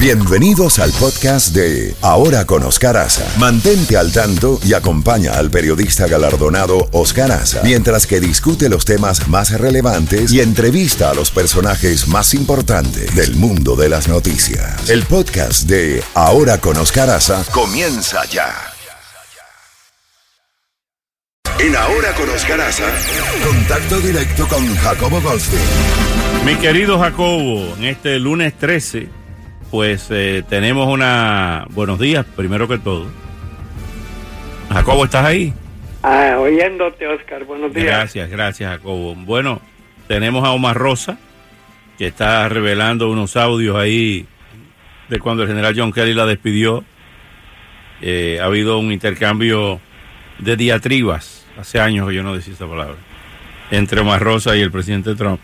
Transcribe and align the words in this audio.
Bienvenidos 0.00 0.78
al 0.78 0.92
podcast 0.92 1.54
de 1.54 1.94
Ahora 2.00 2.46
con 2.46 2.62
Oscar 2.62 2.96
Aza. 2.96 3.22
Mantente 3.38 3.98
al 3.98 4.10
tanto 4.10 4.58
y 4.64 4.72
acompaña 4.72 5.32
al 5.34 5.50
periodista 5.50 6.06
galardonado 6.06 6.88
Oscar 6.92 7.30
Aza 7.30 7.60
mientras 7.64 8.06
que 8.06 8.18
discute 8.18 8.70
los 8.70 8.86
temas 8.86 9.28
más 9.28 9.50
relevantes 9.60 10.32
y 10.32 10.40
entrevista 10.40 11.10
a 11.10 11.14
los 11.14 11.30
personajes 11.30 12.08
más 12.08 12.32
importantes 12.32 13.14
del 13.14 13.36
mundo 13.36 13.76
de 13.76 13.90
las 13.90 14.08
noticias. 14.08 14.88
El 14.88 15.02
podcast 15.02 15.68
de 15.68 16.02
Ahora 16.14 16.56
con 16.56 16.78
Oscar 16.78 17.10
Aza 17.10 17.44
comienza 17.52 18.24
ya. 18.24 18.54
En 21.58 21.76
Ahora 21.76 22.14
con 22.14 22.30
Oscar 22.30 22.62
Aza, 22.62 22.90
contacto 23.44 24.00
directo 24.00 24.48
con 24.48 24.74
Jacobo 24.76 25.20
Goldstein. 25.20 25.60
Mi 26.46 26.56
querido 26.56 26.98
Jacobo, 26.98 27.76
en 27.76 27.84
este 27.84 28.18
lunes 28.18 28.56
13 28.56 29.19
pues 29.70 30.08
eh, 30.10 30.42
tenemos 30.48 30.88
una... 30.88 31.64
Buenos 31.70 31.98
días, 31.98 32.26
primero 32.36 32.66
que 32.66 32.78
todo. 32.78 33.06
Jacobo, 34.72 35.04
¿estás 35.04 35.24
ahí? 35.24 35.52
Ah, 36.02 36.36
oyéndote, 36.38 37.06
Oscar. 37.06 37.44
Buenos 37.44 37.72
días. 37.72 37.86
Gracias, 37.86 38.30
gracias, 38.30 38.70
Jacobo. 38.70 39.14
Bueno, 39.14 39.60
tenemos 40.08 40.44
a 40.44 40.50
Omar 40.50 40.76
Rosa, 40.76 41.18
que 41.98 42.08
está 42.08 42.48
revelando 42.48 43.10
unos 43.10 43.36
audios 43.36 43.76
ahí 43.76 44.26
de 45.08 45.18
cuando 45.20 45.42
el 45.42 45.48
general 45.48 45.74
John 45.76 45.92
Kelly 45.92 46.14
la 46.14 46.26
despidió. 46.26 46.84
Eh, 48.00 48.38
ha 48.40 48.46
habido 48.46 48.78
un 48.78 48.92
intercambio 48.92 49.80
de 50.38 50.56
diatribas, 50.56 51.46
hace 51.58 51.80
años 51.80 52.08
que 52.08 52.14
yo 52.14 52.22
no 52.22 52.34
decía 52.34 52.54
esa 52.54 52.66
palabra, 52.66 52.96
entre 53.70 54.00
Omar 54.00 54.22
Rosa 54.22 54.56
y 54.56 54.62
el 54.62 54.70
presidente 54.70 55.14
Trump. 55.14 55.40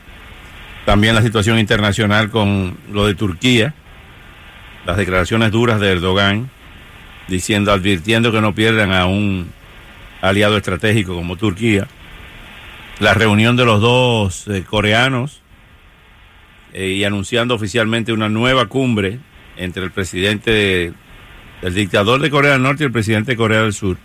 También 0.84 1.14
la 1.14 1.22
situación 1.22 1.58
internacional 1.58 2.30
con 2.30 2.78
lo 2.90 3.06
de 3.06 3.14
Turquía 3.14 3.74
las 4.86 4.96
declaraciones 4.96 5.50
duras 5.50 5.80
de 5.80 5.90
Erdogan, 5.90 6.48
diciendo, 7.26 7.72
advirtiendo 7.72 8.30
que 8.30 8.40
no 8.40 8.54
pierdan 8.54 8.92
a 8.92 9.06
un 9.06 9.50
aliado 10.22 10.56
estratégico 10.56 11.14
como 11.14 11.36
Turquía. 11.36 11.88
La 13.00 13.12
reunión 13.12 13.56
de 13.56 13.64
los 13.64 13.80
dos 13.80 14.46
eh, 14.46 14.64
coreanos 14.64 15.42
eh, 16.72 16.90
y 16.90 17.04
anunciando 17.04 17.54
oficialmente 17.54 18.12
una 18.12 18.28
nueva 18.28 18.66
cumbre 18.66 19.18
entre 19.56 19.82
el 19.82 19.90
presidente, 19.90 20.92
el 21.62 21.74
dictador 21.74 22.20
de 22.20 22.30
Corea 22.30 22.52
del 22.52 22.62
Norte 22.62 22.84
y 22.84 22.86
el 22.86 22.92
presidente 22.92 23.32
de 23.32 23.36
Corea 23.36 23.62
del 23.62 23.72
Sur 23.72 23.96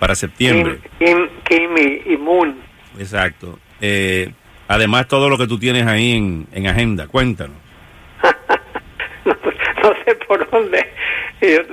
para 0.00 0.16
septiembre. 0.16 0.80
Kim, 0.98 1.28
Kim, 1.48 1.70
y, 2.12 2.16
Moon. 2.16 2.56
Exacto. 2.98 3.60
Eh, 3.80 4.32
además, 4.66 5.06
todo 5.06 5.28
lo 5.28 5.38
que 5.38 5.46
tú 5.46 5.58
tienes 5.58 5.86
ahí 5.86 6.12
en, 6.12 6.48
en 6.52 6.66
agenda, 6.66 7.06
cuéntanos. 7.06 7.56
no 9.24 9.32
sé 10.04 10.14
por 10.26 10.48
dónde. 10.50 10.84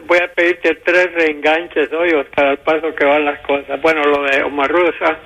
Voy 0.06 0.17
a 0.17 0.28
pedirte 0.34 0.76
tres 0.84 1.14
reenganches 1.14 1.92
hoy, 1.94 2.09
Oscar, 2.14 2.45
al 2.45 2.58
paso 2.59 2.94
que 2.95 3.06
van 3.06 3.26
las 3.26 3.40
cosas. 3.42 3.81
Bueno, 3.81 4.02
lo 4.03 4.23
de 4.23 4.44
Omar 4.44 4.70
Rosa 4.70 5.18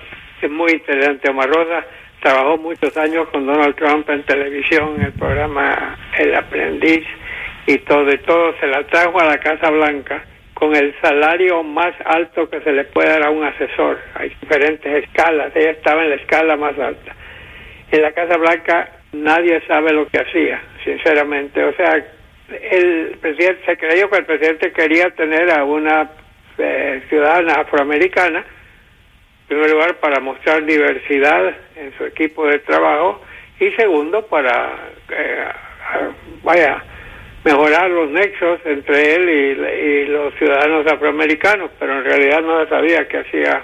es 0.42 0.50
muy 0.50 0.72
interesante. 0.74 1.30
Omar 1.30 1.50
Rosa 1.50 1.86
trabajó 2.22 2.58
muchos 2.58 2.96
años 2.98 3.28
con 3.30 3.46
Donald 3.46 3.76
Trump 3.76 4.10
en 4.10 4.24
televisión, 4.24 4.96
en 4.98 5.06
el 5.06 5.14
programa 5.14 5.98
El 6.18 6.36
Aprendiz 6.36 7.06
y 7.68 7.78
todo, 7.80 8.12
y 8.12 8.18
todo 8.20 8.54
se 8.60 8.68
la 8.68 8.84
trajo 8.84 9.20
a 9.20 9.26
la 9.26 9.38
Casa 9.40 9.70
Blanca 9.70 10.24
con 10.54 10.76
el 10.76 10.96
salario 11.02 11.64
más 11.64 11.94
alto 12.06 12.50
que 12.50 12.62
se 12.62 12.72
le 12.72 12.86
puede 12.86 13.10
dar 13.10 13.26
a 13.26 13.30
un 13.30 13.44
asesor. 13.44 14.00
Hay 14.16 14.30
diferentes 14.42 15.04
escalas, 15.04 15.56
ella 15.56 15.72
estaba 15.72 16.04
en 16.04 16.10
la 16.10 16.16
escala 16.16 16.56
más 16.56 16.78
alta. 16.80 17.16
En 17.92 18.02
la 18.02 18.12
Casa 18.14 18.38
Blanca 18.38 18.90
nadie 19.12 19.62
sabe 19.68 19.94
lo 19.94 20.08
que 20.08 20.20
hacía, 20.20 20.62
sinceramente. 20.84 21.64
O 21.64 21.74
sea, 21.74 22.04
el 22.50 23.18
presidente 23.20 23.66
se 23.66 23.78
creyó 23.78 24.10
que 24.10 24.18
el 24.18 24.26
presidente 24.26 24.72
quería 24.72 25.10
tener 25.12 25.52
a 25.52 25.64
una 25.64 26.12
eh, 26.58 27.04
ciudadana 27.10 27.54
afroamericana, 27.62 28.40
en 28.40 29.48
primer 29.48 29.72
lugar 29.72 29.96
para 29.98 30.20
mostrar 30.20 30.64
diversidad 30.66 31.56
en 31.76 31.96
su 31.98 32.06
equipo 32.06 32.48
de 32.48 32.60
trabajo 32.60 33.22
y 33.60 33.72
segundo 33.72 34.26
para 34.28 34.76
eh, 35.10 35.46
vaya 36.44 36.84
mejorar 37.46 37.90
los 37.92 38.10
nexos 38.10 38.60
entre 38.66 39.16
él 39.16 39.30
y, 39.30 40.06
los 40.08 40.34
ciudadanos 40.36 40.86
afroamericanos, 40.92 41.70
pero 41.80 42.00
en 42.00 42.04
realidad 42.04 42.42
no 42.42 42.68
sabía 42.68 43.08
que 43.08 43.20
hacía 43.20 43.62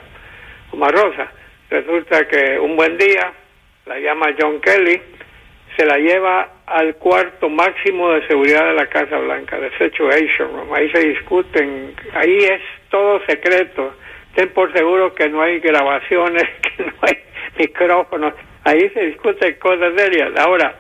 Omar 0.72 0.92
Rosa. 0.92 1.32
Resulta 1.70 2.28
que 2.28 2.60
un 2.60 2.76
buen 2.76 2.98
día 2.98 3.32
la 3.88 3.98
llama 4.00 4.36
John 4.40 4.62
Kelly, 4.62 5.02
se 5.82 5.88
la 5.88 5.98
lleva 5.98 6.48
al 6.68 6.94
cuarto 6.98 7.50
máximo 7.50 8.12
de 8.12 8.28
seguridad 8.28 8.68
de 8.68 8.74
la 8.76 8.86
Casa 8.86 9.18
Blanca, 9.18 9.58
de 9.58 9.72
Situation 9.80 10.52
Room. 10.54 10.72
Ahí 10.76 10.92
se 10.92 11.08
discuten, 11.08 11.96
ahí 12.14 12.38
es 12.38 12.62
todo 12.92 13.20
secreto. 13.26 13.96
Ten 14.36 14.50
por 14.50 14.72
seguro 14.74 15.16
que 15.16 15.28
no 15.28 15.42
hay 15.42 15.60
grabaciones, 15.60 16.44
que 16.62 16.84
no 16.84 16.94
hay 17.02 17.18
micrófonos. 17.58 18.36
Ahí 18.64 18.92
se 18.94 19.08
discuten 19.08 19.56
cosas 19.56 19.94
serias. 19.98 20.30
Ahora, 20.38 20.76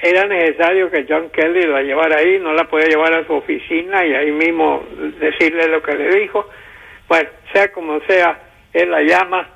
era 0.00 0.28
necesario 0.28 0.92
que 0.92 1.04
John 1.08 1.28
Kelly 1.30 1.66
la 1.66 1.82
llevara 1.82 2.18
ahí, 2.18 2.38
no 2.38 2.52
la 2.52 2.68
podía 2.68 2.86
llevar 2.86 3.14
a 3.14 3.26
su 3.26 3.32
oficina 3.32 4.06
y 4.06 4.14
ahí 4.14 4.30
mismo 4.30 4.86
decirle 5.18 5.66
lo 5.66 5.82
que 5.82 5.96
le 5.96 6.20
dijo. 6.20 6.48
Bueno, 7.08 7.28
sea 7.52 7.72
como 7.72 7.98
sea, 8.02 8.38
él 8.72 8.92
la 8.92 9.02
llama 9.02 9.48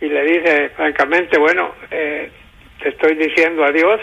y 0.00 0.06
le 0.06 0.24
dice 0.24 0.70
francamente, 0.70 1.38
bueno, 1.38 1.76
eh, 1.92 2.28
te 2.82 2.88
estoy 2.88 3.14
diciendo 3.14 3.64
adiós 3.64 4.00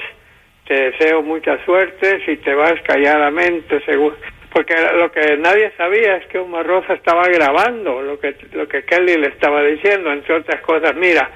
te 0.69 0.91
deseo 0.91 1.24
mucha 1.24 1.57
suerte 1.66 2.24
si 2.25 2.38
te 2.38 2.53
vas 2.53 2.75
calladamente, 2.84 3.84
seguro. 3.85 4.16
Porque 4.53 4.75
lo 4.96 5.12
que 5.12 5.35
nadie 5.38 5.72
sabía 5.75 6.18
es 6.18 6.28
que 6.28 6.38
Rosa 6.38 6.94
estaba 6.94 7.24
grabando 7.28 8.03
lo 8.03 8.19
que, 8.19 8.35
lo 8.53 8.68
que 8.68 8.84
Kelly 8.84 9.18
le 9.18 9.29
estaba 9.29 9.63
diciendo, 9.63 10.12
entre 10.12 10.35
otras 10.35 10.62
cosas. 10.62 10.96
Mira, 10.96 11.28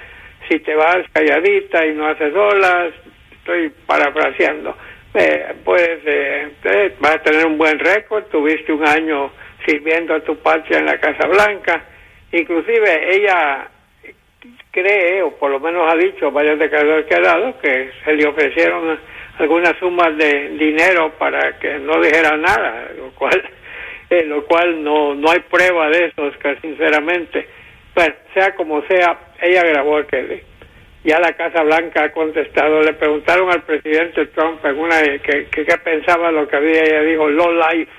si 0.48 0.60
te 0.60 0.76
vas 0.76 1.00
calladita 1.12 1.84
y 1.84 1.96
no 1.96 2.10
haces 2.10 2.32
olas, 2.36 2.94
estoy 3.32 3.72
parafraseando, 3.88 4.78
eh, 5.16 5.56
pues 5.66 6.00
eh, 6.06 6.94
vas 7.00 7.16
a 7.16 7.24
tener 7.24 7.48
un 7.48 7.58
buen 7.58 7.80
récord, 7.80 8.26
tuviste 8.26 8.72
un 8.72 8.88
año 8.88 9.32
sirviendo 9.66 10.14
a 10.14 10.20
tu 10.20 10.38
patria 10.38 10.78
en 10.78 10.86
la 10.86 11.00
Casa 11.00 11.26
Blanca. 11.28 11.86
Inclusive 12.32 13.16
ella 13.16 13.68
cree, 14.74 15.22
o 15.22 15.32
por 15.38 15.52
lo 15.52 15.60
menos 15.60 15.88
ha 15.90 15.96
dicho 15.96 16.32
varios 16.32 16.58
declaraciones 16.58 17.06
que 17.06 17.16
ha 17.16 17.22
dado, 17.22 17.60
que 17.60 17.92
se 18.04 18.14
le 18.14 18.28
ofrecieron 18.28 19.00
algunas 19.38 19.78
sumas 19.78 20.18
de 20.18 20.50
dinero 20.50 21.12
para 21.18 21.58
que 21.60 21.78
no 21.80 22.02
dijera 22.02 22.36
nada, 22.36 22.90
lo 22.98 23.12
cual, 23.12 23.42
eh, 24.10 24.26
lo 24.26 24.44
cual 24.46 24.84
no, 24.84 25.14
no 25.14 25.32
hay 25.32 25.40
prueba 25.42 25.90
de 25.90 26.06
eso, 26.08 26.32
que 26.40 26.58
sinceramente. 26.60 27.48
Bueno, 27.96 28.16
sea 28.34 28.56
como 28.56 28.82
sea, 28.88 29.18
ella 29.40 29.64
grabó 29.64 29.98
aquel. 29.98 30.42
Ya 31.04 31.20
la 31.20 31.34
Casa 31.34 31.62
Blanca 31.64 32.06
ha 32.06 32.12
contestado. 32.12 32.82
Le 32.82 32.94
preguntaron 32.94 33.52
al 33.52 33.62
presidente 33.64 34.26
Trump 34.28 34.66
alguna 34.66 35.02
que, 35.22 35.48
que, 35.52 35.66
pensaba 35.84 36.32
lo 36.32 36.48
que 36.48 36.56
había. 36.56 36.82
Ella 36.82 37.02
dijo 37.02 37.30
low 37.30 37.52
life, 37.52 37.92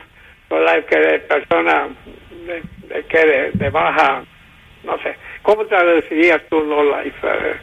low 0.50 0.60
life 0.60 0.84
que 0.88 0.98
de 0.98 1.18
persona 1.20 1.88
de, 2.88 3.02
que 3.04 3.50
de, 3.52 3.70
baja, 3.70 4.24
no 4.84 4.98
sé. 5.02 5.14
¿Cómo 5.54 5.66
traducirías 5.68 6.42
tú? 6.50 6.58
Eh, 6.58 7.56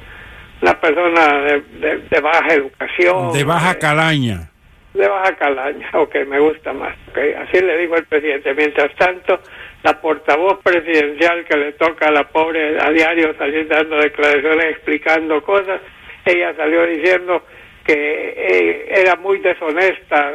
una 0.62 0.80
persona 0.80 1.42
de, 1.42 1.98
de, 2.10 2.22
baja 2.22 2.54
educación. 2.54 3.34
De 3.34 3.44
baja 3.44 3.78
calaña. 3.78 4.50
De 4.94 5.06
baja 5.10 5.36
calaña, 5.36 5.90
ok, 5.96 6.16
me 6.26 6.40
gusta 6.40 6.72
más. 6.72 6.96
Okay. 7.10 7.34
Así 7.34 7.60
le 7.60 7.78
digo 7.80 7.96
al 7.96 8.06
presidente. 8.06 8.54
Mientras 8.54 8.96
tanto, 8.96 9.42
la 9.84 10.00
portavoz 10.00 10.60
presidencial 10.64 11.44
que 11.44 11.58
le 11.58 11.74
toca 11.74 12.08
a 12.08 12.12
la 12.12 12.24
pobre 12.30 12.80
a 12.80 12.90
diario 12.92 13.36
salir 13.38 13.68
dando 13.68 13.98
declaraciones 13.98 14.68
explicando 14.68 15.44
cosas, 15.44 15.82
ella 16.24 16.56
salió 16.56 16.86
diciendo 16.86 17.44
que 17.84 17.94
eh, 18.38 19.02
era 19.02 19.18
muy 19.18 19.40
deshonesta 19.40 20.32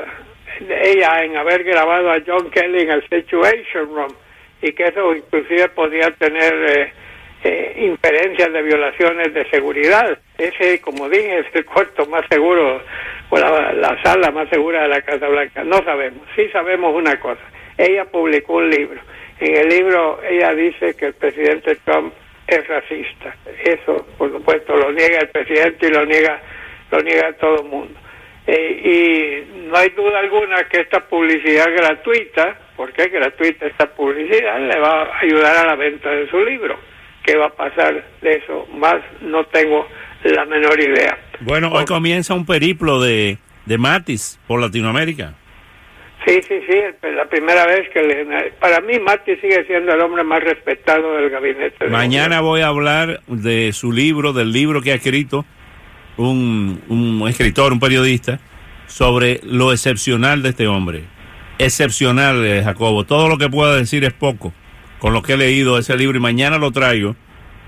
ella 0.61 1.25
en 1.25 1.38
haber 1.38 1.65
grabado 1.65 2.11
a 2.11 2.19
John 2.26 2.50
Kelly 2.50 2.82
en 2.82 2.91
el 2.91 3.09
Situation 3.09 3.88
Room 3.94 4.14
y 4.61 4.73
que 4.73 4.85
eso 4.88 5.14
inclusive 5.14 5.70
podía 5.70 6.11
tener... 6.11 6.52
Eh, 6.52 6.93
eh, 7.46 7.87
inferencias 7.87 8.52
de 8.52 8.62
violaciones 8.62 9.32
de 9.32 9.48
seguridad. 9.50 10.19
Ese, 10.37 10.81
como 10.81 11.08
dije, 11.08 11.38
es 11.38 11.46
el 11.54 11.64
cuarto 11.64 12.04
más 12.06 12.22
seguro 12.28 12.82
o 13.31 13.38
la, 13.38 13.96
sala 14.02 14.32
más 14.32 14.48
segura 14.48 14.82
de 14.82 14.88
la 14.88 15.00
Casa 15.02 15.28
Blanca. 15.28 15.62
No 15.62 15.78
sabemos. 15.84 16.22
Sí 16.34 16.48
sabemos 16.48 16.93
una 16.93 17.20
cosa. 17.20 17.43
Ella 17.78 18.04
publicó 18.06 18.54
un 18.54 18.69
libro. 18.69 19.00
En 19.38 19.54
el 19.54 19.69
libro 19.69 20.20
ella 20.28 20.54
dice 20.54 20.96
que 20.96 21.06
el 21.06 21.14
presidente 21.14 21.76
Trump 21.84 22.12
es 22.48 22.66
racista. 22.66 23.37
Eso, 23.62 24.04
por 24.19 24.32
supuesto, 24.32 24.76
lo 24.76 24.90
niega 24.90 25.19
el 25.20 25.28
presidente 25.28 25.87
y 25.87 25.90
lo 25.90 26.04
niega, 26.04 26.40
lo 26.90 27.00
niega 27.00 27.32
todo 27.34 27.62
el 27.62 27.69
mundo. 27.69 28.00
Eh, 28.49 29.44
y 29.52 29.69
no 29.69 29.76
hay 29.76 29.90
duda 29.90 30.19
alguna 30.19 30.64
que 30.64 30.81
esta 30.81 30.99
publicidad 31.00 31.66
gratuita, 31.66 32.58
porque 32.76 33.02
es 33.02 33.12
gratuita 33.12 33.66
esta 33.66 33.87
publicidad, 33.87 34.58
le 34.58 34.81
va 34.81 35.02
a 35.02 35.19
ayudar 35.20 35.58
a 35.58 35.66
la 35.66 35.76
venta 35.76 36.10
de 36.10 36.28
su 36.28 36.40
libro 36.40 36.76
qué 37.26 37.37
va 37.37 37.46
a 37.46 37.55
pasar 37.55 38.05
de 38.23 38.32
eso. 38.32 38.67
Más 38.75 38.96
no 39.20 39.44
tengo 39.46 39.87
la 40.25 40.44
menor 40.46 40.81
idea. 40.81 41.19
Bueno, 41.40 41.70
hoy 41.73 41.84
comienza 41.84 42.34
un 42.34 42.46
periplo 42.46 43.00
de, 43.00 43.38
de 43.67 43.78
Matis 43.78 44.38
por 44.46 44.61
Latinoamérica. 44.61 45.34
Sí, 46.26 46.40
sí, 46.43 46.55
sí, 46.69 46.76
la 47.14 47.26
primera 47.26 47.67
vez 47.67 47.88
que 47.90 48.02
le... 48.02 48.50
Para 48.58 48.81
mí, 48.81 48.99
Mati 48.99 49.37
sigue 49.37 49.64
siendo 49.67 49.93
el 49.93 50.00
hombre 50.00 50.25
más 50.25 50.43
respetado 50.43 51.14
del 51.14 51.31
gabinete. 51.31 51.87
Mañana 51.87 52.40
voy 52.40 52.62
a 52.62 52.67
hablar 52.67 53.20
de 53.28 53.73
su 53.73 53.93
libro, 53.93 54.32
del 54.32 54.50
libro 54.50 54.82
que 54.82 54.90
ha 54.90 54.96
escrito 54.96 55.44
un, 56.17 56.82
un 56.88 57.28
escritor, 57.28 57.73
un 57.73 57.78
periodista, 57.78 58.40
sobre 58.88 59.38
lo 59.44 59.70
excepcional 59.70 60.43
de 60.43 60.49
este 60.49 60.67
hombre. 60.67 61.05
Excepcional, 61.61 62.44
eh, 62.44 62.62
Jacobo. 62.64 63.05
Todo 63.05 63.28
lo 63.28 63.38
que 63.38 63.49
pueda 63.49 63.76
decir 63.76 64.02
es 64.02 64.12
poco 64.12 64.52
con 65.06 65.12
lo 65.12 65.23
que 65.23 65.35
he 65.35 65.37
leído 65.37 65.79
ese 65.79 65.97
libro 65.97 66.19
y 66.19 66.20
mañana 66.20 66.58
lo 66.58 66.73
traigo 66.73 67.14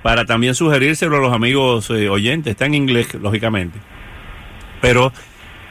para 0.03 0.25
también 0.25 0.57
sugerírselo 0.57 1.19
a 1.19 1.21
los 1.21 1.33
amigos 1.33 1.89
eh, 1.91 2.09
oyentes. 2.09 2.51
Está 2.51 2.67
en 2.67 2.75
inglés, 2.75 3.15
lógicamente. 3.15 3.79
Pero 4.83 5.13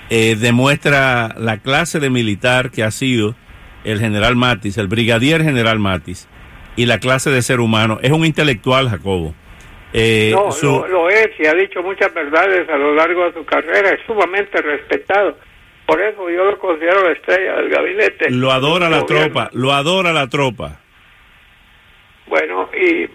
eh, 0.10 0.38
demuestra 0.40 1.36
la 1.38 1.58
clase 1.58 2.00
de 2.00 2.10
militar 2.10 2.72
que 2.72 2.84
ha 2.84 2.92
sido 2.92 3.36
el 3.84 4.00
general 4.00 4.38
Matis, 4.38 4.78
el 4.78 4.88
brigadier 4.88 5.44
general 5.44 5.78
Matis, 5.78 6.30
y 6.78 6.86
la 6.86 7.00
clase 7.00 7.32
de 7.32 7.42
ser 7.42 7.60
humano. 7.60 8.00
Es 8.02 8.14
un 8.14 8.26
intelectual, 8.26 8.88
Jacobo. 8.88 9.36
Eh, 9.92 10.32
no, 10.34 10.88
lo, 10.88 11.10
es 11.10 11.32
y 11.38 11.48
ha 11.48 11.54
dicho 11.54 11.84
muchas 11.84 12.14
verdades 12.14 12.70
a 12.70 12.78
lo 12.78 12.96
largo 12.96 13.26
de 13.26 13.34
su 13.34 13.44
carrera. 13.44 13.90
Es 13.90 14.00
sumamente 14.08 14.62
respetado. 14.62 15.38
Por 15.86 16.02
eso 16.02 16.30
yo 16.30 16.46
lo 16.46 16.58
considero 16.60 17.04
la 17.04 17.12
estrella 17.12 17.58
del 17.58 17.68
gabinete. 17.68 18.30
Lo 18.30 18.54
adora 18.54 18.90
la 18.90 19.06
tropa, 19.06 19.50
lo 19.52 19.74
adora 19.74 20.14
la 20.14 20.28
tropa. 20.28 20.80
Bueno, 22.28 22.70
y 22.74 23.08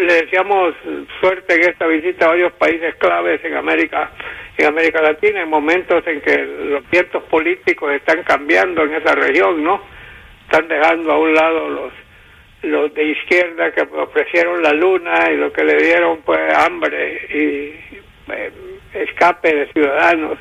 le 0.00 0.12
deseamos 0.14 0.74
suerte 1.20 1.54
en 1.54 1.70
esta 1.70 1.86
visita 1.86 2.26
a 2.26 2.28
varios 2.28 2.52
países 2.54 2.94
claves 2.96 3.44
en 3.44 3.54
América 3.54 4.10
en 4.56 4.66
América 4.66 5.00
Latina, 5.00 5.42
en 5.42 5.48
momentos 5.48 6.04
en 6.04 6.20
que 6.20 6.36
los 6.36 6.90
vientos 6.90 7.22
políticos 7.24 7.92
están 7.92 8.24
cambiando 8.24 8.82
en 8.82 8.94
esa 8.94 9.14
región, 9.14 9.62
¿no? 9.62 9.80
Están 10.50 10.66
dejando 10.66 11.12
a 11.12 11.18
un 11.18 11.34
lado 11.34 11.68
los 11.68 11.92
los 12.62 12.92
de 12.92 13.04
izquierda 13.04 13.70
que 13.70 13.82
ofrecieron 13.82 14.60
la 14.62 14.72
luna 14.72 15.30
y 15.30 15.36
lo 15.36 15.52
que 15.52 15.62
le 15.62 15.76
dieron 15.76 16.22
pues 16.22 16.40
hambre 16.54 17.20
y 17.30 18.32
eh, 18.32 18.50
escape 18.94 19.54
de 19.54 19.72
ciudadanos. 19.72 20.38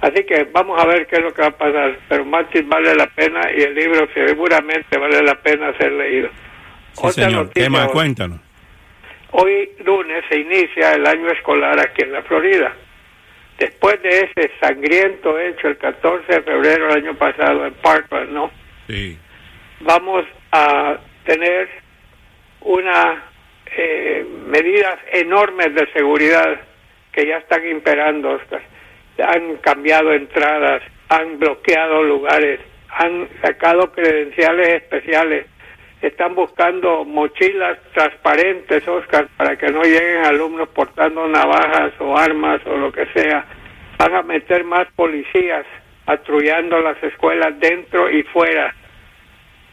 Así 0.00 0.22
que 0.22 0.44
vamos 0.52 0.80
a 0.80 0.86
ver 0.86 1.08
qué 1.08 1.16
es 1.16 1.22
lo 1.22 1.34
que 1.34 1.42
va 1.42 1.48
a 1.48 1.58
pasar. 1.58 1.98
Pero 2.08 2.24
Martín 2.24 2.68
vale 2.68 2.94
la 2.94 3.08
pena 3.08 3.40
y 3.52 3.62
el 3.62 3.74
libro 3.74 4.06
seguramente 4.14 4.96
vale 4.96 5.20
la 5.22 5.34
pena 5.34 5.76
ser 5.76 5.90
leído. 5.92 6.28
Sí, 7.02 7.12
señor. 7.12 7.50
¿Qué 7.50 7.68
más? 7.70 7.88
Cuéntanos. 7.88 8.40
Hoy 9.30 9.70
lunes 9.84 10.24
se 10.28 10.38
inicia 10.38 10.92
el 10.94 11.06
año 11.06 11.28
escolar 11.30 11.78
aquí 11.78 12.02
en 12.02 12.12
la 12.12 12.22
Florida. 12.22 12.74
Después 13.58 14.00
de 14.02 14.08
ese 14.08 14.50
sangriento 14.60 15.38
hecho 15.38 15.68
el 15.68 15.78
14 15.78 16.32
de 16.32 16.42
febrero 16.42 16.88
del 16.88 17.04
año 17.04 17.14
pasado 17.14 17.66
en 17.66 17.74
Parkland, 17.74 18.30
¿no? 18.30 18.50
Sí. 18.86 19.18
Vamos 19.80 20.24
a 20.52 20.98
tener 21.24 21.68
una 22.60 23.22
eh, 23.76 24.24
medidas 24.46 24.98
enormes 25.12 25.74
de 25.74 25.90
seguridad 25.92 26.60
que 27.12 27.26
ya 27.26 27.38
están 27.38 27.68
imperando. 27.68 28.40
Han 29.18 29.56
cambiado 29.56 30.12
entradas, 30.12 30.82
han 31.08 31.38
bloqueado 31.38 32.02
lugares, 32.02 32.60
han 32.88 33.28
sacado 33.42 33.92
credenciales 33.92 34.68
especiales 34.68 35.46
están 36.00 36.34
buscando 36.34 37.04
mochilas 37.04 37.78
transparentes, 37.92 38.86
Oscar, 38.86 39.28
para 39.36 39.56
que 39.56 39.66
no 39.72 39.82
lleguen 39.82 40.24
alumnos 40.24 40.68
portando 40.68 41.26
navajas 41.26 41.92
o 41.98 42.16
armas 42.16 42.60
o 42.66 42.76
lo 42.76 42.92
que 42.92 43.06
sea. 43.06 43.44
Van 43.98 44.14
a 44.14 44.22
meter 44.22 44.64
más 44.64 44.86
policías 44.94 45.66
patrullando 46.04 46.80
las 46.80 47.02
escuelas 47.02 47.58
dentro 47.58 48.10
y 48.10 48.22
fuera, 48.24 48.74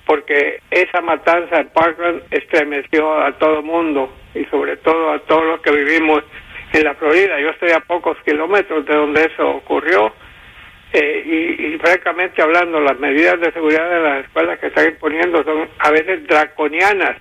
porque 0.05 0.61
esa 0.71 1.01
matanza 1.01 1.61
en 1.61 1.69
Parkland 1.69 2.23
estremeció 2.31 3.19
a 3.21 3.31
todo 3.37 3.61
mundo 3.61 4.13
y 4.33 4.43
sobre 4.45 4.77
todo 4.77 5.11
a 5.11 5.19
todos 5.19 5.45
los 5.45 5.61
que 5.61 5.71
vivimos 5.71 6.23
en 6.73 6.83
la 6.83 6.95
Florida. 6.95 7.39
Yo 7.39 7.51
estoy 7.51 7.71
a 7.71 7.79
pocos 7.81 8.17
kilómetros 8.25 8.85
de 8.85 8.95
donde 8.95 9.25
eso 9.25 9.47
ocurrió 9.47 10.11
eh, 10.93 11.73
y, 11.73 11.77
francamente 11.79 12.41
hablando, 12.41 12.79
las 12.79 12.97
medidas 12.99 13.39
de 13.39 13.51
seguridad 13.51 13.89
de 13.89 13.99
las 13.99 14.25
escuelas 14.25 14.59
que 14.59 14.67
están 14.67 14.87
imponiendo 14.87 15.43
son 15.43 15.67
a 15.79 15.91
veces 15.91 16.25
draconianas 16.27 17.17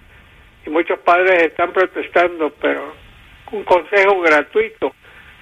y 0.66 0.70
muchos 0.70 0.98
padres 1.00 1.42
están 1.42 1.72
protestando, 1.72 2.52
pero 2.60 2.94
un 3.52 3.64
consejo 3.64 4.20
gratuito. 4.20 4.94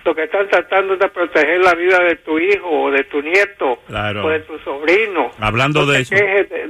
Lo 0.04 0.14
que 0.16 0.24
están 0.24 0.48
tratando 0.48 0.94
es 0.94 1.00
de 1.00 1.08
proteger 1.10 1.60
la 1.60 1.74
vida 1.74 1.98
de 2.02 2.16
tu 2.16 2.36
hijo 2.36 2.68
o 2.68 2.90
de 2.90 3.04
tu 3.04 3.22
nieto 3.22 3.78
o 3.88 4.28
de 4.28 4.40
tu 4.40 4.58
sobrino. 4.58 5.30
Hablando 5.38 5.86
de 5.86 6.00
eso. 6.00 6.16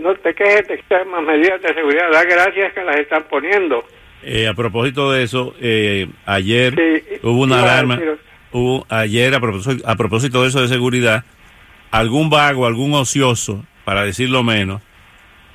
no 0.01 0.15
te 0.17 0.35
quejes 0.35 0.69
de 0.69 0.75
extremas 0.75 1.23
medidas 1.23 1.63
de 1.63 1.73
seguridad. 1.73 2.11
Da 2.13 2.25
gracias 2.25 2.75
que 2.75 2.85
las 2.85 2.97
están 2.97 3.25
poniendo. 3.31 3.85
Eh, 4.23 4.47
a 4.47 4.55
propósito 4.55 5.11
de 5.13 5.23
eso, 5.23 5.55
eh, 5.61 6.09
ayer 6.27 6.75
hubo 7.23 7.43
una 7.43 7.63
alarma. 7.63 7.99
Hubo, 8.53 8.85
ayer, 8.91 9.35
a 9.35 9.41
propósito, 9.41 9.89
a 9.89 9.97
propósito 9.97 10.43
de 10.43 10.49
eso 10.49 10.61
de 10.61 10.69
seguridad, 10.69 11.25
algún 11.93 12.31
vago, 12.31 12.67
algún 12.67 12.95
ocioso, 12.95 13.65
para 13.85 14.05
decirlo 14.05 14.43
menos, 14.43 14.83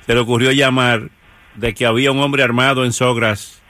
se 0.06 0.14
le 0.14 0.20
ocurrió 0.20 0.52
llamar 0.52 1.10
de 1.56 1.74
que 1.74 1.84
había 1.84 2.12
un 2.12 2.20
hombre 2.20 2.42
armado 2.42 2.86
en 2.86 2.92
Sogras 2.92 3.60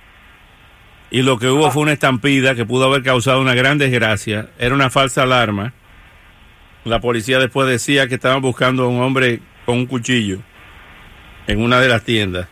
y 1.11 1.23
lo 1.23 1.39
que 1.39 1.49
hubo 1.49 1.71
fue 1.71 1.83
una 1.83 1.93
estampida 1.93 2.55
que 2.55 2.67
pudo 2.67 2.85
haber 2.85 3.03
causado 3.03 3.41
una 3.41 3.55
gran 3.55 3.79
desgracia. 3.79 4.51
Era 4.59 4.75
una 4.75 4.91
falsa 4.91 5.23
alarma. 5.23 5.73
La 6.85 7.01
policía 7.01 7.39
después 7.39 7.67
decía 7.69 8.09
que 8.09 8.15
estaban 8.17 8.43
buscando 8.43 8.85
a 8.85 8.89
un 8.89 9.01
hombre 9.01 9.41
con 9.65 9.79
un 9.79 9.87
cuchillo 9.87 10.39
en 11.47 11.63
una 11.63 11.81
de 11.81 11.89
las 11.89 12.05
tiendas. 12.05 12.49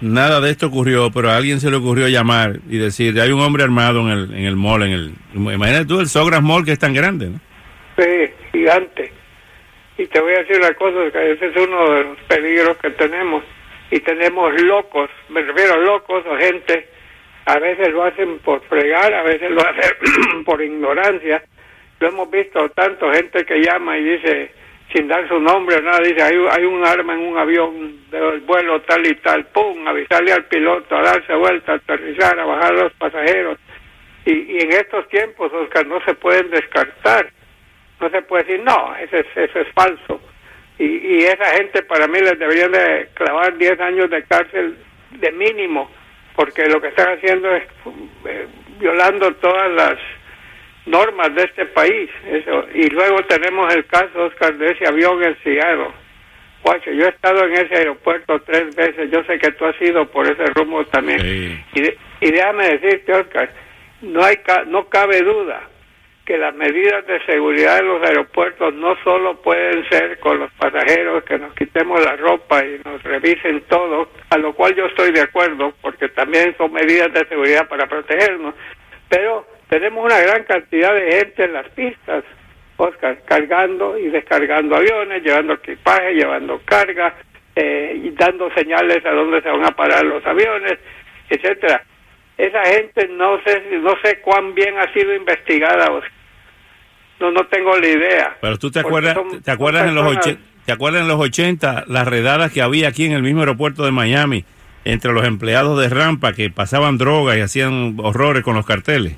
Nada 0.00 0.40
de 0.40 0.50
esto 0.50 0.66
ocurrió, 0.66 1.10
pero 1.10 1.30
a 1.30 1.36
alguien 1.36 1.60
se 1.60 1.70
le 1.70 1.76
ocurrió 1.76 2.08
llamar 2.08 2.60
y 2.68 2.78
decir, 2.78 3.20
hay 3.20 3.30
un 3.30 3.40
hombre 3.40 3.64
armado 3.64 4.00
en 4.00 4.08
el, 4.08 4.34
en 4.34 4.44
el 4.44 4.56
mall, 4.56 4.82
en 4.82 4.92
el... 4.92 5.14
Imagínate 5.34 5.86
tú 5.86 5.98
el 6.00 6.08
Sogras 6.08 6.42
Mall 6.42 6.64
que 6.64 6.72
es 6.72 6.78
tan 6.78 6.94
grande, 6.94 7.30
¿no? 7.30 7.40
Sí, 7.96 8.32
gigante. 8.52 9.12
Y 9.96 10.06
te 10.06 10.20
voy 10.20 10.32
a 10.34 10.38
decir 10.38 10.56
una 10.56 10.74
cosa, 10.74 11.10
que 11.12 11.32
ese 11.32 11.46
es 11.46 11.56
uno 11.56 11.94
de 11.94 12.04
los 12.04 12.18
peligros 12.22 12.76
que 12.78 12.90
tenemos. 12.90 13.44
Y 13.90 14.00
tenemos 14.00 14.60
locos, 14.62 15.08
me 15.28 15.42
refiero 15.42 15.74
a 15.74 15.78
locos 15.78 16.24
o 16.26 16.36
gente, 16.36 16.88
a 17.46 17.58
veces 17.58 17.92
lo 17.92 18.02
hacen 18.02 18.38
por 18.40 18.60
fregar, 18.62 19.12
a 19.14 19.22
veces 19.22 19.50
lo 19.50 19.60
hacen 19.60 20.44
por 20.44 20.60
ignorancia. 20.60 21.44
Lo 22.00 22.08
hemos 22.08 22.30
visto 22.30 22.68
tanto 22.70 23.12
gente 23.12 23.44
que 23.44 23.60
llama 23.60 23.96
y 23.96 24.04
dice, 24.04 24.50
sin 24.92 25.06
dar 25.06 25.28
su 25.28 25.38
nombre 25.38 25.76
o 25.76 25.82
nada, 25.82 26.00
dice, 26.00 26.22
hay, 26.22 26.34
hay 26.50 26.64
un 26.64 26.84
arma 26.84 27.14
en 27.14 27.20
un 27.20 27.38
avión 27.38 28.10
del 28.10 28.40
vuelo 28.40 28.80
tal 28.82 29.06
y 29.06 29.14
tal, 29.16 29.46
pum, 29.46 29.86
avisarle 29.86 30.32
al 30.32 30.44
piloto, 30.46 30.96
a 30.96 31.02
darse 31.02 31.34
vuelta, 31.34 31.72
a 31.72 31.76
aterrizar, 31.76 32.36
a 32.38 32.44
bajar 32.44 32.74
los 32.74 32.92
pasajeros. 32.94 33.58
Y, 34.26 34.32
y 34.32 34.58
en 34.60 34.72
estos 34.72 35.06
tiempos, 35.08 35.52
Oscar, 35.52 35.86
no 35.86 36.00
se 36.04 36.14
pueden 36.14 36.50
descartar 36.50 37.30
no 38.00 38.10
se 38.10 38.22
puede 38.22 38.44
decir, 38.44 38.64
no, 38.64 38.94
eso 38.96 39.16
es, 39.16 39.26
eso 39.36 39.60
es 39.60 39.68
falso. 39.72 40.20
Y, 40.78 40.84
y 40.84 41.24
esa 41.24 41.46
gente 41.56 41.82
para 41.82 42.06
mí 42.08 42.18
les 42.20 42.38
deberían 42.38 42.72
de 42.72 43.08
clavar 43.14 43.56
10 43.56 43.80
años 43.80 44.10
de 44.10 44.24
cárcel 44.24 44.76
de 45.12 45.32
mínimo, 45.32 45.90
porque 46.34 46.66
lo 46.66 46.80
que 46.80 46.88
están 46.88 47.16
haciendo 47.16 47.54
es 47.54 47.62
eh, 48.26 48.46
violando 48.80 49.32
todas 49.36 49.70
las 49.70 49.96
normas 50.86 51.34
de 51.34 51.44
este 51.44 51.66
país. 51.66 52.10
Eso. 52.26 52.66
Y 52.74 52.88
luego 52.90 53.22
tenemos 53.28 53.72
el 53.72 53.86
caso, 53.86 54.24
Oscar, 54.24 54.54
de 54.56 54.72
ese 54.72 54.86
avión 54.86 55.22
en 55.22 55.36
Seattle. 55.42 55.92
Guacho, 56.64 56.90
yo 56.92 57.04
he 57.04 57.10
estado 57.10 57.44
en 57.44 57.52
ese 57.52 57.76
aeropuerto 57.76 58.40
tres 58.40 58.74
veces, 58.74 59.10
yo 59.10 59.22
sé 59.24 59.38
que 59.38 59.52
tú 59.52 59.66
has 59.66 59.80
ido 59.82 60.10
por 60.10 60.26
ese 60.26 60.46
rumbo 60.54 60.84
también. 60.86 61.62
Y, 61.74 61.82
y 62.26 62.30
déjame 62.32 62.78
decirte, 62.78 63.12
Oscar, 63.12 63.50
no, 64.00 64.24
hay, 64.24 64.36
no 64.66 64.88
cabe 64.88 65.20
duda 65.20 65.68
que 66.24 66.38
las 66.38 66.54
medidas 66.54 67.06
de 67.06 67.22
seguridad 67.26 67.78
en 67.80 67.88
los 67.88 68.02
aeropuertos 68.02 68.72
no 68.74 68.96
solo 69.04 69.40
pueden 69.42 69.86
ser 69.90 70.18
con 70.20 70.38
los 70.38 70.50
pasajeros 70.52 71.22
que 71.24 71.38
nos 71.38 71.54
quitemos 71.54 72.02
la 72.02 72.16
ropa 72.16 72.64
y 72.64 72.80
nos 72.84 73.02
revisen 73.02 73.62
todo, 73.68 74.08
a 74.30 74.38
lo 74.38 74.54
cual 74.54 74.74
yo 74.74 74.86
estoy 74.86 75.12
de 75.12 75.20
acuerdo, 75.20 75.74
porque 75.82 76.08
también 76.08 76.54
son 76.56 76.72
medidas 76.72 77.12
de 77.12 77.26
seguridad 77.28 77.68
para 77.68 77.86
protegernos, 77.86 78.54
pero 79.08 79.46
tenemos 79.68 80.04
una 80.04 80.18
gran 80.20 80.44
cantidad 80.44 80.94
de 80.94 81.12
gente 81.12 81.44
en 81.44 81.52
las 81.52 81.68
pistas, 81.70 82.24
Oscar, 82.76 83.18
cargando 83.26 83.98
y 83.98 84.08
descargando 84.08 84.76
aviones, 84.76 85.22
llevando 85.22 85.54
equipaje, 85.54 86.14
llevando 86.14 86.60
carga, 86.64 87.14
eh, 87.56 88.00
y 88.02 88.10
dando 88.10 88.50
señales 88.52 89.04
a 89.06 89.12
dónde 89.12 89.40
se 89.40 89.48
van 89.48 89.64
a 89.64 89.76
parar 89.76 90.04
los 90.04 90.26
aviones, 90.26 90.76
etcétera. 91.30 91.84
Esa 92.36 92.64
gente 92.64 93.06
no 93.08 93.40
sé 93.44 93.62
no 93.80 93.94
sé 94.02 94.20
cuán 94.22 94.54
bien 94.54 94.76
ha 94.76 94.92
sido 94.92 95.14
investigada 95.14 95.88
no 97.20 97.30
no 97.30 97.46
tengo 97.46 97.76
la 97.76 97.86
idea 97.86 98.36
pero 98.40 98.58
tú 98.58 98.70
te 98.70 98.80
acuerdas 98.80 99.16
te 99.44 99.50
acuerdas 99.50 99.88
en 99.88 99.94
los 99.94 100.18
te 100.64 100.72
acuerdas 100.72 101.02
en 101.02 101.08
los 101.08 101.20
80 101.20 101.84
las 101.88 102.06
redadas 102.08 102.52
que 102.52 102.62
había 102.62 102.88
aquí 102.88 103.06
en 103.06 103.12
el 103.12 103.22
mismo 103.22 103.40
aeropuerto 103.40 103.84
de 103.84 103.92
Miami 103.92 104.44
entre 104.84 105.12
los 105.12 105.24
empleados 105.24 105.80
de 105.80 105.88
rampa 105.88 106.32
que 106.32 106.50
pasaban 106.50 106.98
drogas 106.98 107.36
y 107.36 107.40
hacían 107.40 107.96
horrores 107.98 108.42
con 108.42 108.54
los 108.54 108.66
carteles 108.66 109.16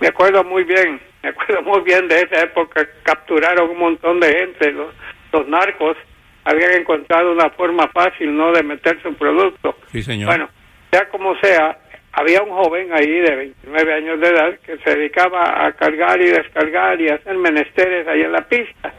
me 0.00 0.08
acuerdo 0.08 0.44
muy 0.44 0.64
bien 0.64 1.00
me 1.22 1.30
acuerdo 1.30 1.62
muy 1.62 1.80
bien 1.82 2.08
de 2.08 2.20
esa 2.20 2.42
época 2.42 2.86
capturaron 3.02 3.70
un 3.70 3.78
montón 3.78 4.20
de 4.20 4.32
gente 4.32 4.72
los, 4.72 4.94
los 5.32 5.48
narcos 5.48 5.96
habían 6.44 6.72
encontrado 6.72 7.32
una 7.32 7.50
forma 7.50 7.88
fácil, 7.88 8.36
¿no?, 8.36 8.52
de 8.52 8.62
meter 8.62 9.00
su 9.02 9.14
producto. 9.14 9.76
Sí, 9.92 10.02
señor. 10.02 10.28
Bueno, 10.28 10.48
sea 10.90 11.08
como 11.08 11.36
sea, 11.36 11.78
había 12.12 12.42
un 12.42 12.50
joven 12.50 12.92
ahí 12.92 13.20
de 13.20 13.36
29 13.36 13.94
años 13.94 14.20
de 14.20 14.28
edad 14.28 14.58
que 14.66 14.78
se 14.78 14.96
dedicaba 14.96 15.64
a 15.66 15.72
cargar 15.72 16.20
y 16.20 16.26
descargar 16.26 17.00
y 17.00 17.08
hacer 17.08 17.36
menesteres 17.36 18.06
ahí 18.08 18.22
en 18.22 18.32
la 18.32 18.42
pista. 18.48 18.92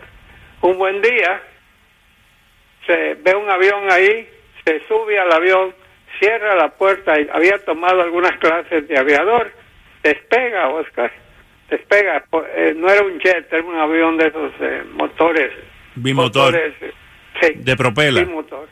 Un 0.62 0.78
buen 0.78 1.02
día 1.02 1.42
se 2.86 3.16
ve 3.16 3.36
un 3.36 3.50
avión 3.50 3.92
ahí, 3.92 4.28
se 4.66 4.82
sube 4.88 5.20
al 5.20 5.32
avión, 5.32 5.74
cierra 6.20 6.56
la 6.56 6.70
puerta 6.70 7.20
y 7.20 7.28
había 7.32 7.58
tomado 7.66 8.02
algunas 8.02 8.38
clases 8.38 8.88
de 8.88 8.98
aviador, 8.98 9.52
despega, 10.04 10.70
Oscar, 10.70 11.12
despega, 11.70 12.24
eh, 12.56 12.74
no 12.76 12.90
era 12.92 13.04
un 13.04 13.20
jet, 13.20 13.52
era 13.52 13.64
un 13.64 13.76
avión 13.78 14.18
de 14.18 14.28
esos 14.28 14.52
eh, 14.62 14.84
motores. 14.94 15.52
Bimotor. 15.96 16.54
Motores, 16.54 16.74
sí, 17.42 17.54
de 17.56 17.76
propela. 17.76 18.22
bimotor, 18.22 18.68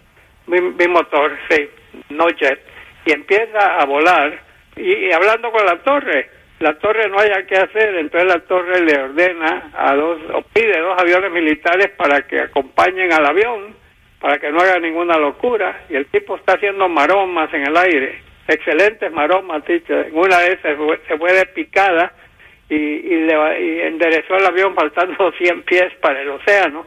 bim- 0.48 0.76
bimotor, 0.78 1.38
sí, 1.50 1.70
no 2.10 2.28
jet. 2.30 2.60
Y 3.06 3.14
empieza 3.14 3.80
a 3.80 3.86
volar 3.86 4.40
y, 4.76 5.12
hablando 5.12 5.52
con 5.52 5.66
la 5.66 5.78
torre. 5.80 6.30
La 6.60 6.74
torre 6.78 7.08
no 7.10 7.20
haya 7.20 7.46
qué 7.48 7.56
hacer, 7.56 7.96
entonces 7.96 8.28
la 8.28 8.42
torre 8.42 8.82
le 8.82 9.00
ordena 9.02 9.72
a 9.74 9.96
dos, 9.96 10.20
o 10.34 10.42
pide 10.42 10.80
dos 10.80 11.00
aviones 11.00 11.32
militares 11.32 11.90
para 11.96 12.22
que 12.28 12.42
acompañen 12.42 13.14
al 13.14 13.26
avión, 13.26 13.76
para 14.20 14.38
que 14.40 14.52
no 14.52 14.60
haga 14.60 14.78
ninguna 14.80 15.18
locura. 15.18 15.86
Y 15.90 15.96
el 15.96 16.08
tipo 16.08 16.36
está 16.36 16.54
haciendo 16.54 16.90
maromas 16.90 17.54
en 17.54 17.66
el 17.66 17.78
aire, 17.78 18.22
excelentes 18.48 19.10
maromas, 19.12 19.64
teacher. 19.64 20.08
En 20.08 20.18
una 20.18 20.40
de 20.40 20.54
esas 20.54 20.78
se 21.08 21.18
fue 21.18 21.32
de 21.32 21.46
picada 21.46 22.12
y, 22.68 22.76
y, 22.76 23.26
le, 23.26 23.62
y 23.62 23.82
enderezó 23.82 24.36
el 24.36 24.46
avión 24.46 24.76
faltando 24.76 25.32
100 25.38 25.62
pies 25.64 25.94
para 26.02 26.22
el 26.22 26.30
océano 26.30 26.86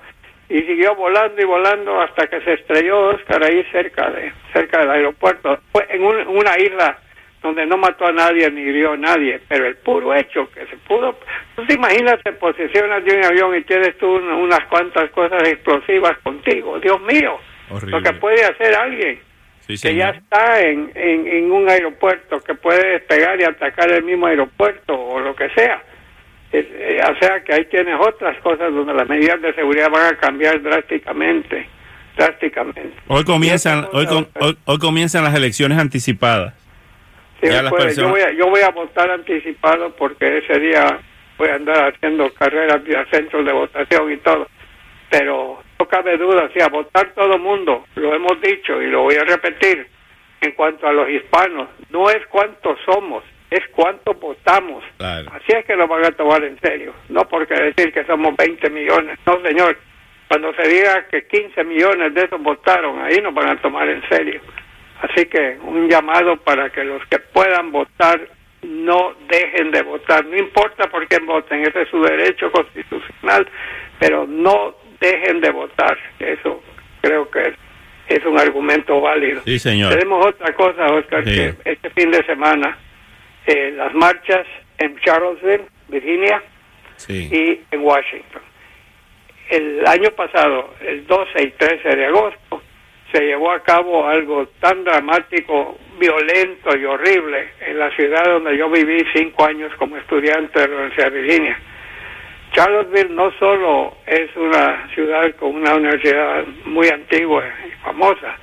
y 0.52 0.62
siguió 0.62 0.94
volando 0.94 1.40
y 1.40 1.44
volando 1.44 2.00
hasta 2.00 2.26
que 2.26 2.40
se 2.42 2.52
estrelló 2.54 3.08
Oscar 3.08 3.42
ahí 3.42 3.64
cerca 3.72 4.10
de 4.10 4.32
cerca 4.52 4.80
del 4.80 4.90
aeropuerto 4.90 5.58
fue 5.72 5.86
en 5.88 6.04
un- 6.04 6.26
una 6.28 6.58
isla 6.58 6.98
donde 7.42 7.64
no 7.66 7.76
mató 7.76 8.06
a 8.06 8.12
nadie 8.12 8.50
ni 8.50 8.60
hirió 8.60 8.92
a 8.92 8.96
nadie 8.96 9.40
pero 9.48 9.66
el 9.66 9.76
puro 9.76 10.14
hecho 10.14 10.48
que 10.52 10.66
se 10.66 10.76
pudo 10.86 11.18
tú 11.56 11.64
te 11.66 11.74
imaginas 11.74 12.18
te 12.22 12.32
posicionas 12.32 13.02
de 13.04 13.16
un 13.16 13.24
avión 13.24 13.56
y 13.56 13.62
tienes 13.62 13.96
tú 13.98 14.06
una- 14.14 14.36
unas 14.36 14.64
cuantas 14.66 15.10
cosas 15.10 15.42
explosivas 15.48 16.18
contigo 16.22 16.78
Dios 16.80 17.00
mío 17.00 17.38
Horrible. 17.70 17.96
lo 17.98 18.02
que 18.02 18.12
puede 18.18 18.44
hacer 18.44 18.74
alguien 18.76 19.20
Sí, 19.66 19.74
que 19.80 19.94
ya 19.94 20.10
está 20.10 20.60
en, 20.60 20.90
en, 20.96 21.26
en 21.28 21.52
un 21.52 21.68
aeropuerto, 21.70 22.40
que 22.40 22.52
puede 22.56 22.84
despegar 22.98 23.40
y 23.40 23.44
atacar 23.44 23.90
el 23.92 24.02
mismo 24.02 24.26
aeropuerto 24.26 24.92
o 24.92 25.20
lo 25.20 25.36
que 25.36 25.48
sea. 25.50 25.80
Es- 26.52 26.66
eh, 26.70 27.00
o 27.10 27.16
sea 27.18 27.42
que 27.42 27.54
ahí 27.54 27.64
tienes 27.66 27.94
otras 27.98 28.36
cosas 28.42 28.72
donde 28.72 28.92
las 28.94 29.08
medidas 29.08 29.40
de 29.40 29.54
seguridad 29.54 29.88
van 29.90 30.14
a 30.14 30.18
cambiar 30.18 30.60
drásticamente, 30.62 31.66
drásticamente. 32.16 32.92
Hoy 33.08 33.24
comienzan, 33.24 33.88
hoy, 33.92 34.06
com- 34.06 34.26
hoy, 34.40 34.56
hoy 34.66 34.78
comienzan 34.78 35.24
las 35.24 35.34
elecciones 35.34 35.78
anticipadas. 35.78 36.54
Sí, 37.40 37.48
ya 37.48 37.62
las 37.62 37.72
personas- 37.72 37.96
yo, 37.96 38.08
voy 38.10 38.20
a, 38.20 38.32
yo 38.32 38.50
voy 38.50 38.60
a 38.60 38.68
votar 38.70 39.10
anticipado 39.10 39.94
porque 39.96 40.38
ese 40.38 40.58
día 40.60 40.98
voy 41.38 41.48
a 41.48 41.54
andar 41.54 41.92
haciendo 41.94 42.32
carreras 42.34 42.84
vía 42.84 43.04
centros 43.10 43.44
de 43.44 43.52
votación 43.52 44.12
y 44.12 44.16
todo. 44.18 44.46
Pero 45.10 45.62
no 45.78 45.88
cabe 45.88 46.16
duda, 46.16 46.48
sí, 46.54 46.60
a 46.62 46.68
votar 46.68 47.12
todo 47.14 47.38
mundo, 47.38 47.84
lo 47.96 48.14
hemos 48.14 48.40
dicho 48.40 48.80
y 48.80 48.86
lo 48.88 49.02
voy 49.02 49.16
a 49.16 49.24
repetir. 49.24 49.86
En 50.40 50.52
cuanto 50.52 50.86
a 50.88 50.92
los 50.92 51.08
hispanos, 51.08 51.68
no 51.90 52.10
es 52.10 52.24
cuántos 52.28 52.76
somos, 52.84 53.22
es 53.54 53.68
cuánto 53.72 54.14
votamos. 54.14 54.82
Claro. 54.98 55.30
Así 55.34 55.52
es 55.56 55.64
que 55.64 55.76
lo 55.76 55.86
van 55.86 56.04
a 56.04 56.10
tomar 56.12 56.42
en 56.44 56.58
serio. 56.60 56.94
No 57.08 57.22
porque 57.28 57.54
decir 57.54 57.92
que 57.92 58.04
somos 58.04 58.34
20 58.36 58.70
millones. 58.70 59.18
No, 59.26 59.40
señor. 59.42 59.76
Cuando 60.28 60.54
se 60.54 60.66
diga 60.68 61.06
que 61.10 61.26
15 61.26 61.64
millones 61.64 62.14
de 62.14 62.24
esos 62.24 62.42
votaron, 62.42 63.00
ahí 63.02 63.18
nos 63.22 63.34
van 63.34 63.50
a 63.50 63.60
tomar 63.60 63.88
en 63.88 64.02
serio. 64.08 64.40
Así 65.02 65.26
que 65.26 65.58
un 65.62 65.88
llamado 65.90 66.36
para 66.38 66.70
que 66.70 66.84
los 66.84 67.04
que 67.06 67.18
puedan 67.18 67.70
votar 67.70 68.20
no 68.62 69.14
dejen 69.28 69.70
de 69.72 69.82
votar. 69.82 70.24
No 70.24 70.36
importa 70.36 70.88
por 70.88 71.06
quién 71.08 71.26
voten, 71.26 71.62
ese 71.62 71.82
es 71.82 71.88
su 71.88 72.00
derecho 72.02 72.50
constitucional, 72.52 73.46
pero 73.98 74.26
no 74.26 74.74
dejen 75.00 75.40
de 75.40 75.50
votar. 75.50 75.98
Eso 76.20 76.62
creo 77.00 77.28
que 77.30 77.40
es, 77.40 77.54
es 78.06 78.24
un 78.24 78.38
argumento 78.38 79.00
válido. 79.00 79.42
Sí, 79.44 79.58
señor. 79.58 79.92
Tenemos 79.92 80.24
otra 80.24 80.54
cosa, 80.54 80.86
Oscar, 80.86 81.24
Sí. 81.24 81.34
que 81.34 81.54
este 81.72 81.90
fin 81.90 82.10
de 82.12 82.24
semana 82.24 82.78
eh, 83.46 83.72
las 83.76 83.92
marchas 83.94 84.46
en 84.78 84.98
Charlottesville, 85.00 85.64
Virginia, 85.88 86.42
Sí. 86.96 87.28
y 87.32 87.74
en 87.74 87.80
Washington. 87.82 88.42
El 89.50 89.86
año 89.86 90.10
pasado, 90.12 90.74
el 90.80 91.06
12 91.06 91.42
y 91.42 91.50
13 91.50 91.96
de 91.96 92.06
agosto, 92.06 92.62
se 93.12 93.20
llevó 93.24 93.50
a 93.52 93.62
cabo 93.62 94.06
algo 94.08 94.46
tan 94.60 94.84
dramático, 94.84 95.78
violento 95.98 96.76
y 96.76 96.84
horrible 96.84 97.50
en 97.66 97.78
la 97.78 97.90
ciudad 97.94 98.24
donde 98.24 98.56
yo 98.56 98.70
viví 98.70 99.04
cinco 99.12 99.44
años 99.44 99.72
como 99.78 99.96
estudiante 99.98 100.60
de 100.60 100.68
la 100.68 100.74
Universidad 100.76 101.12
de 101.12 101.20
Virginia. 101.20 101.58
Charlottesville 102.52 103.14
no 103.14 103.30
solo 103.38 103.96
es 104.06 104.34
una 104.36 104.88
ciudad 104.94 105.34
con 105.36 105.56
una 105.56 105.74
universidad 105.74 106.44
muy 106.64 106.88
antigua 106.88 107.44
y 107.66 107.70
famosa, 107.84 108.36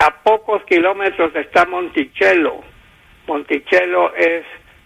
a 0.00 0.22
pocos 0.22 0.62
kilómetros 0.64 1.34
está 1.34 1.64
Monticello. 1.66 2.60
Monticello 3.28 4.14
es 4.14 4.44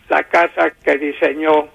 la 0.08 0.24
casa 0.24 0.72
que 0.84 0.98
diseñó 0.98 1.68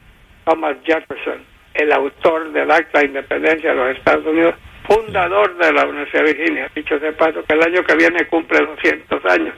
Thomas 0.45 0.75
Jefferson, 0.83 1.43
el 1.73 1.91
autor 1.93 2.51
del 2.51 2.69
Acta 2.69 2.99
de 2.99 3.07
Independencia 3.07 3.71
de 3.71 3.75
los 3.75 3.97
Estados 3.97 4.25
Unidos, 4.25 4.55
fundador 4.85 5.57
de 5.57 5.71
la 5.71 5.85
Universidad 5.85 6.25
de 6.25 6.33
Virginia. 6.33 6.71
Dicho 6.75 6.99
de 6.99 7.13
paso, 7.13 7.43
que 7.45 7.55
el 7.55 7.63
año 7.63 7.83
que 7.83 7.95
viene 7.95 8.27
cumple 8.27 8.65
200 8.65 9.25
años. 9.25 9.55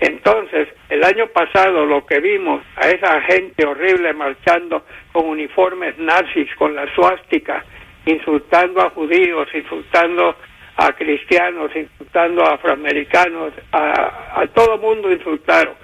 Entonces, 0.00 0.68
el 0.88 1.02
año 1.02 1.26
pasado 1.26 1.84
lo 1.84 2.06
que 2.06 2.20
vimos 2.20 2.62
a 2.76 2.88
esa 2.88 3.20
gente 3.22 3.66
horrible 3.66 4.12
marchando 4.14 4.84
con 5.12 5.26
uniformes 5.26 5.98
nazis, 5.98 6.48
con 6.56 6.74
la 6.74 6.86
suástica, 6.94 7.64
insultando 8.06 8.80
a 8.80 8.90
judíos, 8.90 9.48
insultando 9.52 10.36
a 10.76 10.92
cristianos, 10.92 11.74
insultando 11.74 12.44
a 12.44 12.54
afroamericanos, 12.54 13.52
a, 13.72 14.40
a 14.40 14.46
todo 14.54 14.78
mundo 14.78 15.10
insultaron. 15.10 15.74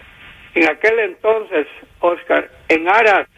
En 0.55 0.69
aquel 0.69 0.99
entonces, 1.01 1.67
Oscar, 2.01 2.49
en 2.69 2.89
aras 2.89 3.29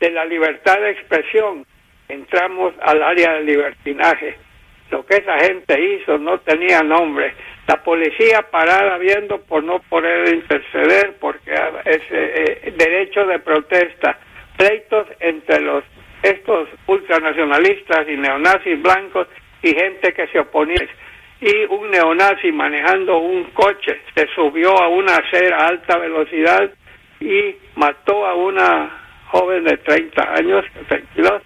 de 0.00 0.10
la 0.10 0.24
libertad 0.24 0.80
de 0.80 0.90
expresión, 0.90 1.66
entramos 2.08 2.74
al 2.80 3.02
área 3.02 3.34
del 3.34 3.46
libertinaje. 3.46 4.36
Lo 4.90 5.04
que 5.06 5.16
esa 5.16 5.38
gente 5.38 5.80
hizo 5.80 6.18
no 6.18 6.38
tenía 6.40 6.82
nombre. 6.82 7.34
La 7.66 7.82
policía 7.82 8.42
parada 8.50 8.98
viendo 8.98 9.40
por 9.42 9.62
no 9.62 9.80
poder 9.80 10.34
interceder 10.34 11.14
porque 11.20 11.52
ese 11.84 12.66
eh, 12.66 12.74
derecho 12.76 13.26
de 13.26 13.38
protesta, 13.38 14.18
pleitos 14.56 15.06
entre 15.20 15.60
los 15.60 15.84
estos 16.22 16.68
ultranacionalistas 16.86 18.08
y 18.08 18.16
neonazis 18.16 18.80
blancos 18.80 19.26
y 19.62 19.74
gente 19.74 20.12
que 20.12 20.26
se 20.28 20.38
oponía 20.38 20.88
y 21.42 21.64
un 21.64 21.90
neonazi 21.90 22.52
manejando 22.52 23.18
un 23.18 23.42
coche 23.50 24.00
se 24.14 24.28
subió 24.28 24.80
a 24.80 24.86
una 24.86 25.16
acera 25.16 25.56
a 25.56 25.66
alta 25.66 25.98
velocidad 25.98 26.70
y 27.18 27.56
mató 27.74 28.24
a 28.24 28.34
una 28.34 28.90
joven 29.26 29.64
de 29.64 29.76
30 29.78 30.34
años, 30.34 30.64
32, 30.86 31.42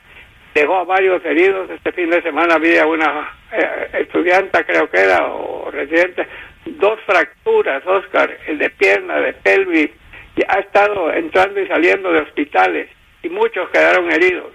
dejó 0.54 0.76
a 0.76 0.84
varios 0.84 1.24
heridos. 1.24 1.70
Este 1.70 1.92
fin 1.92 2.10
de 2.10 2.20
semana 2.20 2.56
había 2.56 2.86
una 2.86 3.30
eh, 3.52 3.88
estudiante, 4.00 4.66
creo 4.66 4.90
que 4.90 5.00
era, 5.00 5.28
o 5.28 5.70
residente, 5.70 6.26
dos 6.66 7.00
fracturas, 7.06 7.82
Oscar, 7.86 8.38
de 8.46 8.70
pierna, 8.70 9.16
de 9.20 9.32
pelvis, 9.32 9.90
y 10.36 10.42
ha 10.46 10.60
estado 10.60 11.10
entrando 11.14 11.58
y 11.58 11.68
saliendo 11.68 12.12
de 12.12 12.20
hospitales 12.20 12.90
y 13.22 13.30
muchos 13.30 13.70
quedaron 13.70 14.12
heridos. 14.12 14.52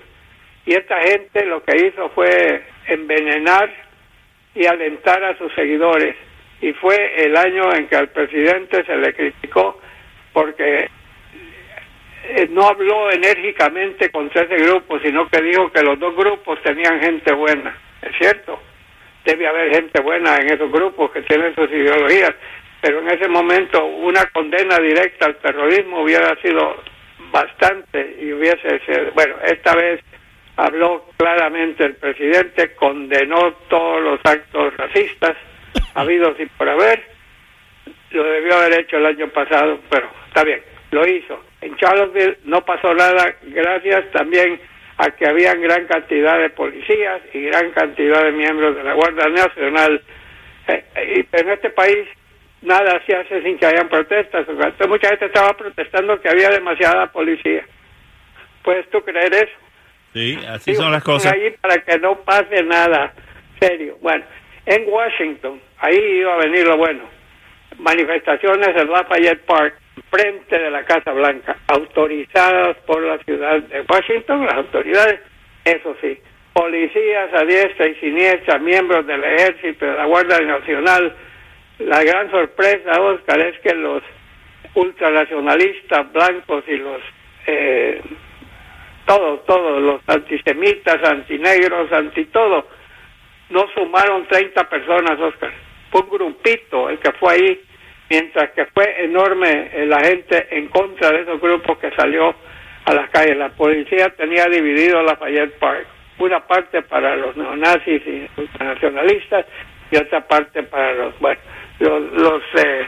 Y 0.67 0.73
esta 0.73 1.01
gente 1.01 1.45
lo 1.45 1.63
que 1.63 1.87
hizo 1.87 2.09
fue 2.09 2.63
envenenar 2.85 3.90
y 4.55 4.65
alentar 4.65 5.23
a 5.23 5.37
sus 5.37 5.53
seguidores. 5.53 6.15
Y 6.61 6.73
fue 6.73 7.25
el 7.25 7.35
año 7.35 7.73
en 7.73 7.87
que 7.87 7.95
al 7.95 8.09
presidente 8.09 8.83
se 8.85 8.95
le 8.95 9.13
criticó 9.13 9.79
porque 10.33 10.89
eh, 12.23 12.47
no 12.51 12.67
habló 12.67 13.11
enérgicamente 13.11 14.09
contra 14.11 14.43
ese 14.43 14.57
grupo, 14.57 14.99
sino 14.99 15.27
que 15.27 15.41
dijo 15.41 15.71
que 15.71 15.81
los 15.81 15.99
dos 15.99 16.15
grupos 16.15 16.61
tenían 16.61 17.01
gente 17.01 17.33
buena. 17.33 17.75
Es 18.01 18.15
cierto, 18.17 18.61
debe 19.25 19.47
haber 19.47 19.73
gente 19.73 20.01
buena 20.01 20.37
en 20.37 20.53
esos 20.53 20.71
grupos 20.71 21.11
que 21.11 21.21
tienen 21.23 21.55
sus 21.55 21.69
ideologías, 21.69 22.33
pero 22.81 22.99
en 22.99 23.09
ese 23.09 23.27
momento 23.27 23.83
una 23.85 24.25
condena 24.27 24.77
directa 24.77 25.25
al 25.25 25.37
terrorismo 25.37 26.03
hubiera 26.03 26.35
sido 26.41 26.77
bastante 27.31 28.17
y 28.19 28.31
hubiese 28.33 28.79
sido, 28.85 29.11
bueno, 29.13 29.35
esta 29.45 29.75
vez 29.75 30.01
habló 30.61 31.05
claramente 31.17 31.83
el 31.85 31.95
presidente, 31.95 32.75
condenó 32.75 33.53
todos 33.67 34.01
los 34.01 34.19
actos 34.23 34.75
racistas 34.77 35.35
habidos 35.95 36.39
y 36.39 36.45
por 36.45 36.69
haber, 36.69 37.03
lo 38.11 38.23
debió 38.23 38.55
haber 38.55 38.81
hecho 38.81 38.97
el 38.97 39.07
año 39.07 39.27
pasado, 39.29 39.79
pero 39.89 40.07
está 40.27 40.43
bien, 40.43 40.61
lo 40.91 41.07
hizo. 41.07 41.43
En 41.61 41.75
Charlottesville 41.77 42.37
no 42.45 42.63
pasó 42.63 42.93
nada, 42.93 43.35
gracias 43.41 44.11
también 44.11 44.59
a 44.97 45.09
que 45.11 45.27
había 45.27 45.55
gran 45.55 45.87
cantidad 45.87 46.37
de 46.37 46.49
policías 46.51 47.21
y 47.33 47.41
gran 47.41 47.71
cantidad 47.71 48.23
de 48.23 48.31
miembros 48.31 48.75
de 48.75 48.83
la 48.83 48.93
Guardia 48.93 49.29
Nacional. 49.29 50.01
Eh, 50.67 50.83
y 50.95 51.37
en 51.37 51.49
este 51.49 51.71
país 51.71 52.07
nada 52.61 53.01
se 53.07 53.15
hace 53.15 53.41
sin 53.41 53.57
que 53.57 53.65
hayan 53.65 53.89
protestas. 53.89 54.47
Entonces, 54.47 54.87
mucha 54.87 55.09
gente 55.09 55.25
estaba 55.25 55.53
protestando 55.53 56.21
que 56.21 56.29
había 56.29 56.49
demasiada 56.49 57.11
policía. 57.11 57.65
¿Puedes 58.63 58.87
tú 58.91 59.01
creer 59.01 59.33
eso? 59.33 59.60
Sí, 60.13 60.37
así 60.47 60.75
son 60.75 60.91
las 60.91 61.03
cosas. 61.03 61.33
Ahí 61.33 61.51
para 61.61 61.77
que 61.83 61.97
no 61.99 62.19
pase 62.21 62.63
nada 62.63 63.13
serio. 63.59 63.97
Bueno, 64.01 64.25
en 64.65 64.83
Washington, 64.87 65.61
ahí 65.79 65.97
iba 65.97 66.33
a 66.33 66.37
venir 66.37 66.65
lo 66.65 66.77
bueno. 66.77 67.03
Manifestaciones 67.77 68.69
en 68.75 68.91
Lafayette 68.91 69.45
Park, 69.45 69.75
frente 70.09 70.59
de 70.59 70.69
la 70.69 70.83
Casa 70.83 71.11
Blanca, 71.13 71.57
autorizadas 71.67 72.77
por 72.85 73.01
la 73.01 73.17
ciudad 73.19 73.61
de 73.61 73.85
Washington, 73.89 74.45
las 74.45 74.55
autoridades, 74.55 75.19
eso 75.63 75.95
sí, 76.01 76.19
policías 76.53 77.33
a 77.33 77.45
diestra 77.45 77.87
y 77.87 77.95
siniestra, 77.95 78.59
miembros 78.59 79.07
del 79.07 79.23
ejército, 79.23 79.85
de 79.85 79.93
la 79.93 80.05
Guardia 80.05 80.41
Nacional. 80.41 81.15
La 81.79 82.03
gran 82.03 82.29
sorpresa, 82.29 83.01
Oscar, 83.01 83.39
es 83.39 83.57
que 83.59 83.73
los 83.73 84.03
ultranacionalistas 84.75 86.11
blancos 86.11 86.63
y 86.67 86.77
los 86.77 87.01
eh, 87.47 88.01
todos, 89.11 89.45
todos 89.45 89.81
los 89.81 90.01
antisemitas, 90.07 91.03
antinegros, 91.03 91.91
anti 91.91 92.25
todo, 92.25 92.65
no 93.49 93.67
sumaron 93.75 94.25
30 94.27 94.69
personas, 94.69 95.19
Oscar. 95.19 95.51
Fue 95.91 96.01
un 96.01 96.09
grupito 96.09 96.89
el 96.89 96.97
que 96.99 97.11
fue 97.13 97.33
ahí, 97.33 97.61
mientras 98.09 98.51
que 98.51 98.65
fue 98.67 99.03
enorme 99.03 99.69
eh, 99.73 99.85
la 99.85 99.99
gente 99.99 100.47
en 100.51 100.69
contra 100.69 101.11
de 101.11 101.23
esos 101.23 101.41
grupos 101.41 101.77
que 101.79 101.91
salió 101.91 102.33
a 102.85 102.93
las 102.93 103.09
calles. 103.09 103.35
La 103.35 103.49
policía 103.49 104.09
tenía 104.15 104.45
dividido 104.45 105.03
la 105.03 105.17
Fayette 105.17 105.59
Park, 105.59 105.85
una 106.19 106.47
parte 106.47 106.81
para 106.83 107.17
los 107.17 107.35
neonazis 107.35 108.01
y 108.07 108.29
nacionalistas 108.63 109.45
y 109.91 109.97
otra 109.97 110.25
parte 110.25 110.63
para 110.63 110.93
los, 110.93 111.19
bueno, 111.19 111.41
los, 111.79 112.01
los 112.13 112.43
eh, 112.63 112.87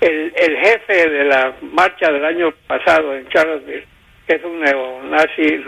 el, 0.00 0.32
el 0.34 0.56
jefe 0.56 1.10
de 1.10 1.24
la 1.26 1.54
marcha 1.60 2.10
del 2.10 2.24
año 2.24 2.52
pasado 2.66 3.14
en 3.14 3.28
Charlottesville, 3.28 3.86
que 4.30 4.36
es 4.36 4.44
un 4.44 4.60
neonazi, 4.60 5.64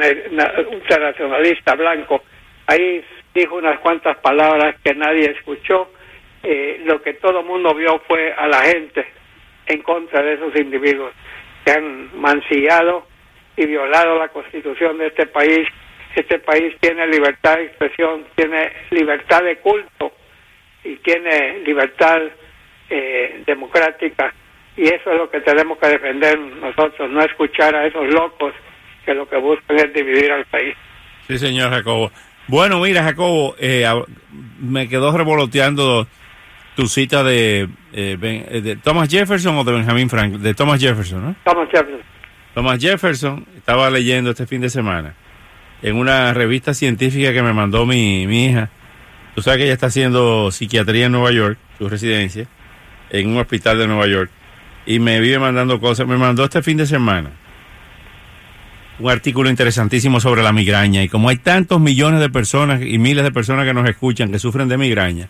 ultranacionalista 0.71 1.75
blanco, 1.75 2.23
ahí 2.69 3.05
dijo 3.35 3.57
unas 3.57 3.81
cuantas 3.81 4.17
palabras 4.19 4.77
que 4.85 4.95
nadie 4.95 5.33
escuchó. 5.33 5.91
Eh, 6.45 6.81
lo 6.85 7.03
que 7.03 7.15
todo 7.15 7.43
mundo 7.43 7.75
vio 7.75 8.01
fue 8.07 8.33
a 8.33 8.47
la 8.47 8.61
gente 8.63 9.05
en 9.67 9.83
contra 9.83 10.23
de 10.23 10.35
esos 10.35 10.55
individuos 10.55 11.13
que 11.65 11.73
han 11.73 12.21
mancillado 12.21 13.09
y 13.57 13.67
violado 13.67 14.17
la 14.17 14.29
constitución 14.29 14.99
de 14.99 15.09
este 15.09 15.27
país. 15.27 15.67
Este 16.15 16.39
país 16.39 16.77
tiene 16.79 17.09
libertad 17.09 17.57
de 17.57 17.65
expresión, 17.65 18.27
tiene 18.37 18.71
libertad 18.91 19.43
de 19.43 19.57
culto 19.57 20.13
y 20.85 20.97
tiene 20.99 21.59
libertad 21.65 22.23
eh, 22.89 23.43
democrática. 23.45 24.33
Y 24.77 24.85
eso 24.85 25.13
es 25.13 25.19
lo 25.19 25.31
que 25.31 25.41
tenemos 25.41 25.79
que 25.79 25.89
defender 25.89 26.39
nosotros, 26.39 27.11
no 27.11 27.23
escuchar 27.23 27.75
a 27.75 27.87
esos 27.87 28.07
locos 28.09 28.55
que 29.05 29.15
lo 29.15 29.29
que 29.29 29.37
buscan 29.37 29.77
es 29.77 29.93
dividir 29.93 30.33
al 30.33 30.45
país. 30.47 30.75
Sí, 31.27 31.39
señor 31.39 31.71
Jacobo. 31.71 32.11
Bueno, 32.49 32.81
mira, 32.81 33.03
Jacobo, 33.03 33.55
eh, 33.59 33.87
me 34.61 34.89
quedó 34.89 35.17
revoloteando 35.17 36.07
tu 36.75 36.87
cita 36.87 37.23
de, 37.23 37.69
eh, 37.93 38.17
eh, 38.21 38.61
de, 38.63 38.77
Thomas 38.77 39.09
Jefferson 39.09 39.57
o 39.57 39.65
de 39.65 39.73
Benjamin 39.73 40.09
Franklin, 40.09 40.43
de 40.43 40.55
Thomas 40.55 40.81
Jefferson, 40.81 41.25
¿no? 41.25 41.37
Thomas 41.45 41.69
Jefferson. 41.71 42.03
Thomas 42.55 42.79
Jefferson, 42.81 43.47
estaba 43.57 43.91
leyendo 43.91 44.31
este 44.31 44.47
fin 44.47 44.61
de 44.61 44.71
semana 44.71 45.15
en 45.83 45.97
una 45.97 46.33
revista 46.33 46.75
científica 46.75 47.33
que 47.33 47.43
me 47.43 47.53
mandó 47.53 47.87
mi, 47.87 48.27
mi 48.27 48.47
hija. 48.47 48.71
Tú 49.35 49.43
sabes 49.43 49.59
que 49.59 49.65
ella 49.65 49.73
está 49.73 49.87
haciendo 49.87 50.51
psiquiatría 50.51 51.07
en 51.07 51.13
Nueva 51.13 51.33
York, 51.33 51.59
su 51.79 51.89
residencia, 51.89 52.47
en 53.11 53.29
un 53.31 53.39
hospital 53.39 53.79
de 53.79 53.87
Nueva 53.87 54.07
York, 54.07 54.31
y 54.87 54.99
me 54.99 55.21
vive 55.21 55.39
mandando 55.39 55.81
cosas. 55.81 56.07
Me 56.07 56.17
mandó 56.17 56.45
este 56.45 56.63
fin 56.63 56.77
de 56.77 56.87
semana 56.87 57.31
un 58.99 59.11
artículo 59.11 59.51
interesantísimo 59.51 60.21
sobre 60.21 60.43
la 60.43 60.53
migraña 60.53 61.03
y 61.03 61.09
como 61.09 61.29
hay 61.29 61.37
tantos 61.37 61.81
millones 61.81 62.21
de 62.21 62.31
personas 62.31 62.83
y 62.83 62.99
miles 62.99 63.25
de 63.25 63.33
personas 63.33 63.67
que 63.67 63.75
nos 63.75 63.89
escuchan 63.89 64.31
que 64.31 64.39
sufren 64.39 64.69
de 64.69 64.79
migraña, 64.79 65.29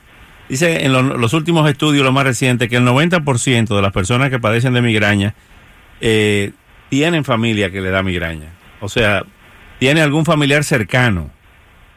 dice 0.49 0.85
en 0.85 0.93
los 0.93 1.33
últimos 1.33 1.69
estudios, 1.71 2.05
lo 2.05 2.13
más 2.13 2.25
reciente, 2.25 2.69
que 2.69 2.77
el 2.77 2.85
90% 2.85 3.75
de 3.75 3.83
las 3.83 3.93
personas 3.93 4.31
que 4.31 4.39
padecen 4.39 4.75
de 4.75 4.83
migraña 4.83 5.35
eh, 6.01 6.53
tienen 6.91 7.25
familia 7.25 7.71
que 7.71 7.81
le 7.81 7.91
da 7.91 8.03
migraña. 8.03 8.49
O 8.81 8.89
sea, 8.89 9.25
tiene 9.79 10.03
algún 10.03 10.25
familiar 10.25 10.65
cercano 10.65 11.31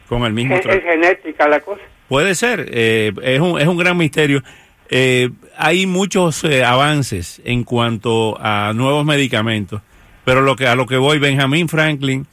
con 0.08 0.22
el 0.24 0.32
mismo... 0.32 0.54
Es, 0.54 0.64
es 0.64 0.82
genética 0.82 1.48
la 1.48 1.60
cosa. 1.60 1.82
Puede 2.08 2.34
ser, 2.34 2.66
eh, 2.70 3.12
es, 3.22 3.40
un, 3.40 3.60
es 3.60 3.66
un 3.66 3.76
gran 3.76 3.96
misterio. 3.96 4.42
Eh, 4.88 5.30
hay 5.56 5.86
muchos 5.86 6.44
avances 6.44 7.40
en 7.44 7.64
cuanto 7.64 8.38
a 8.40 8.72
nuevos 8.74 9.04
medicamentos 9.04 9.82
pero 10.26 10.40
lo 10.40 10.56
que 10.56 10.66
a 10.66 10.74
lo 10.74 10.86
que 10.86 10.96
voy, 10.96 11.20
Benjamin 11.20 11.68
Franklin, 11.68 12.26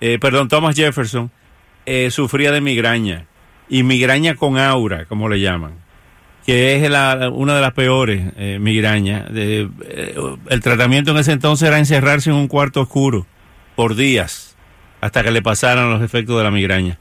eh, 0.00 0.18
perdón, 0.18 0.48
Thomas 0.48 0.74
Jefferson, 0.74 1.30
eh, 1.84 2.10
sufría 2.10 2.50
de 2.50 2.62
migraña 2.62 3.26
y 3.68 3.82
migraña 3.82 4.34
con 4.34 4.56
aura, 4.56 5.04
como 5.04 5.28
le 5.28 5.38
llaman, 5.40 5.74
que 6.46 6.74
es 6.74 6.90
una 7.30 7.54
de 7.54 7.60
las 7.60 7.72
peores 7.74 8.32
eh, 8.38 8.56
migrañas. 8.58 9.26
Eh, 9.34 9.68
el 10.48 10.60
tratamiento 10.62 11.10
en 11.10 11.18
ese 11.18 11.32
entonces 11.32 11.68
era 11.68 11.78
encerrarse 11.78 12.30
en 12.30 12.36
un 12.36 12.48
cuarto 12.48 12.80
oscuro 12.80 13.26
por 13.76 13.94
días 13.94 14.56
hasta 15.02 15.22
que 15.22 15.30
le 15.30 15.42
pasaran 15.42 15.90
los 15.90 16.00
efectos 16.00 16.38
de 16.38 16.44
la 16.44 16.50
migraña. 16.50 16.98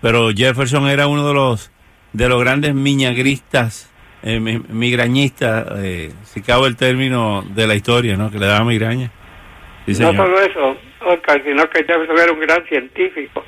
Pero 0.00 0.30
Jefferson 0.30 0.88
era 0.88 1.08
uno 1.08 1.28
de 1.28 1.34
los 1.34 1.70
de 2.14 2.30
los 2.30 2.40
grandes 2.40 2.74
miñagristas, 2.74 3.90
migrañistas, 4.24 5.66
si 6.24 6.42
cabe 6.42 6.66
el 6.66 6.76
término 6.76 7.42
de 7.42 7.66
la 7.66 7.74
historia, 7.74 8.16
¿no? 8.16 8.30
Que 8.30 8.38
le 8.38 8.46
daba 8.46 8.64
migraña 8.64 9.10
no 9.86 10.14
solo 10.14 10.40
eso, 10.40 10.76
Oscar, 11.00 11.42
sino 11.44 11.68
que 11.68 11.84
Jefferson 11.84 12.18
era 12.18 12.32
un 12.32 12.40
gran 12.40 12.64
científico. 12.66 13.44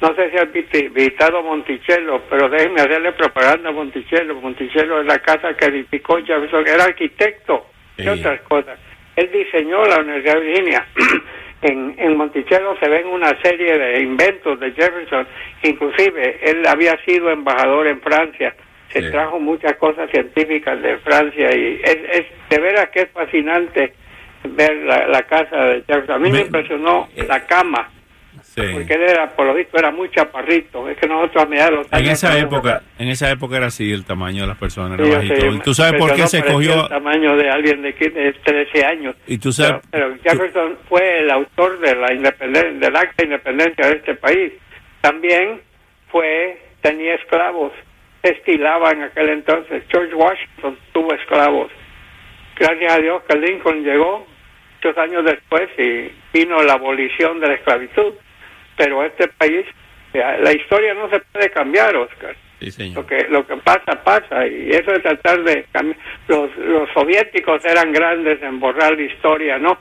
No 0.00 0.14
sé 0.14 0.30
si 0.30 0.36
has 0.36 0.52
visitado 0.52 1.42
Monticello, 1.42 2.22
pero 2.30 2.48
déjenme 2.48 2.80
hacerle 2.80 3.12
propaganda 3.12 3.70
a 3.70 3.72
Monticello. 3.72 4.34
Monticello 4.40 5.00
es 5.00 5.06
la 5.06 5.18
casa 5.18 5.54
que 5.54 5.66
edificó 5.66 6.18
Jefferson, 6.18 6.66
era 6.66 6.84
arquitecto 6.84 7.66
y 7.96 8.06
otras 8.06 8.40
cosas. 8.42 8.78
Él 9.16 9.30
diseñó 9.32 9.84
la 9.84 10.00
Universidad 10.00 10.34
de 10.34 10.40
Virginia. 10.40 10.86
en, 11.62 11.94
en 11.98 12.16
Monticello 12.16 12.76
se 12.78 12.88
ven 12.88 13.08
una 13.08 13.36
serie 13.42 13.76
de 13.76 14.02
inventos 14.02 14.60
de 14.60 14.70
Jefferson. 14.72 15.26
Inclusive, 15.64 16.38
él 16.42 16.64
había 16.68 16.96
sido 17.04 17.30
embajador 17.30 17.88
en 17.88 18.00
Francia. 18.00 18.54
Se 18.92 19.10
trajo 19.10 19.38
muchas 19.38 19.74
cosas 19.76 20.10
científicas 20.10 20.80
de 20.80 20.96
Francia 20.98 21.54
y 21.54 21.80
es, 21.84 21.98
es 22.10 22.26
de 22.48 22.58
veras 22.58 22.88
que 22.88 23.00
es 23.00 23.10
fascinante 23.10 23.92
ver 24.44 24.76
la, 24.76 25.22
casa 25.24 25.56
de 25.56 25.82
Jefferson. 25.86 26.16
A 26.16 26.18
mí 26.18 26.30
me, 26.30 26.40
impresionó 26.40 27.08
eh, 27.14 27.24
la 27.28 27.44
cama. 27.46 27.90
Porque 28.54 28.94
él 28.94 29.02
era, 29.02 29.28
por 29.30 29.46
lo 29.46 29.54
visto, 29.54 29.78
era 29.78 29.90
muy 29.90 30.10
chaparrito. 30.10 30.88
Es 30.88 30.96
que 30.98 31.06
nosotros 31.06 31.46
a 31.90 31.98
En 31.98 32.06
esa 32.06 32.36
época, 32.38 32.82
en 32.98 33.08
esa 33.08 33.30
época 33.30 33.56
era 33.56 33.66
así 33.66 33.92
el 33.92 34.04
tamaño 34.04 34.42
de 34.42 34.48
las 34.48 34.58
personas. 34.58 34.98
¿Y 35.00 35.58
tú 35.60 35.74
sabes 35.74 36.00
por 36.00 36.14
qué 36.14 36.26
se 36.26 36.38
escogió? 36.38 36.82
El 36.82 36.88
tamaño 36.88 37.36
de 37.36 37.50
alguien 37.50 37.82
de, 37.82 37.92
13 37.92 38.84
años. 38.84 39.16
¿Y 39.26 39.38
tú 39.38 39.52
sabes? 39.52 39.82
Pero, 39.90 40.16
Jefferson 40.22 40.76
fue 40.88 41.20
el 41.20 41.30
autor 41.30 41.78
de 41.80 41.94
la 41.94 42.12
independencia, 42.12 42.72
del 42.72 42.96
acta 42.96 43.14
de 43.18 43.24
independencia 43.24 43.86
de 43.86 43.96
este 43.96 44.14
país. 44.14 44.52
También 45.00 45.60
fue, 46.10 46.60
tenía 46.80 47.14
esclavos. 47.14 47.72
Estilaba 48.22 48.90
en 48.90 49.02
aquel 49.02 49.28
entonces. 49.30 49.84
George 49.88 50.14
Washington 50.14 50.78
tuvo 50.92 51.14
esclavos 51.14 51.70
gracias 52.58 52.92
a 52.92 52.98
Dios 52.98 53.22
que 53.28 53.36
Lincoln 53.36 53.84
llegó 53.84 54.26
muchos 54.74 54.98
años 54.98 55.24
después 55.24 55.68
y 55.78 56.10
vino 56.32 56.62
la 56.62 56.74
abolición 56.74 57.40
de 57.40 57.48
la 57.48 57.54
esclavitud. 57.54 58.14
Pero 58.76 59.04
este 59.04 59.28
país, 59.28 59.66
la 60.12 60.52
historia 60.52 60.94
no 60.94 61.08
se 61.10 61.20
puede 61.20 61.50
cambiar, 61.50 61.96
Oscar. 61.96 62.36
Lo 62.94 63.06
que 63.06 63.28
lo 63.28 63.46
que 63.46 63.56
pasa 63.58 64.02
pasa 64.02 64.44
y 64.44 64.70
eso 64.70 64.90
de 64.90 64.98
tratar 64.98 65.42
de 65.44 65.64
cambiar. 65.70 65.96
Los 66.26 66.56
los 66.56 66.90
soviéticos 66.92 67.64
eran 67.64 67.92
grandes 67.92 68.42
en 68.42 68.58
borrar 68.58 68.96
la 68.96 69.02
historia, 69.02 69.58
¿no? 69.58 69.78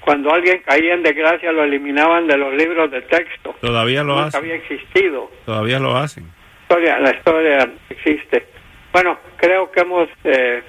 Cuando 0.00 0.32
alguien 0.32 0.62
caía 0.64 0.94
en 0.94 1.02
desgracia 1.02 1.52
lo 1.52 1.64
eliminaban 1.64 2.26
de 2.26 2.36
los 2.36 2.54
libros 2.54 2.90
de 2.90 3.02
texto. 3.02 3.54
Todavía 3.60 4.02
lo 4.02 4.18
hacen. 4.18 4.38
había 4.38 4.54
existido. 4.54 5.30
Todavía 5.46 5.78
lo 5.78 5.96
hacen. 5.96 6.26
La 6.70 6.76
historia, 6.76 7.00
la 7.00 7.10
historia 7.10 7.70
existe. 7.88 8.46
Bueno, 8.92 9.18
creo 9.38 9.72
que 9.72 9.80
hemos 9.80 10.08
eh, 10.22 10.62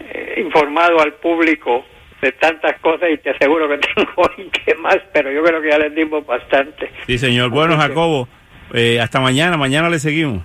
eh, 0.00 0.34
informado 0.44 1.00
al 1.00 1.12
público 1.14 1.84
de 2.20 2.32
tantas 2.32 2.80
cosas 2.80 3.08
y 3.08 3.18
te 3.18 3.30
aseguro 3.30 3.68
que 3.68 3.78
tengo 3.94 4.50
que 4.50 4.74
más, 4.74 4.98
pero 5.12 5.30
yo 5.30 5.44
creo 5.44 5.62
que 5.62 5.68
ya 5.68 5.78
les 5.78 5.94
dimos 5.94 6.26
bastante. 6.26 6.90
Sí, 7.06 7.18
señor. 7.18 7.50
Bueno, 7.50 7.76
Jacobo, 7.76 8.26
eh, 8.74 8.98
hasta 9.00 9.20
mañana, 9.20 9.56
mañana 9.56 9.88
le 9.88 10.00
seguimos. 10.00 10.42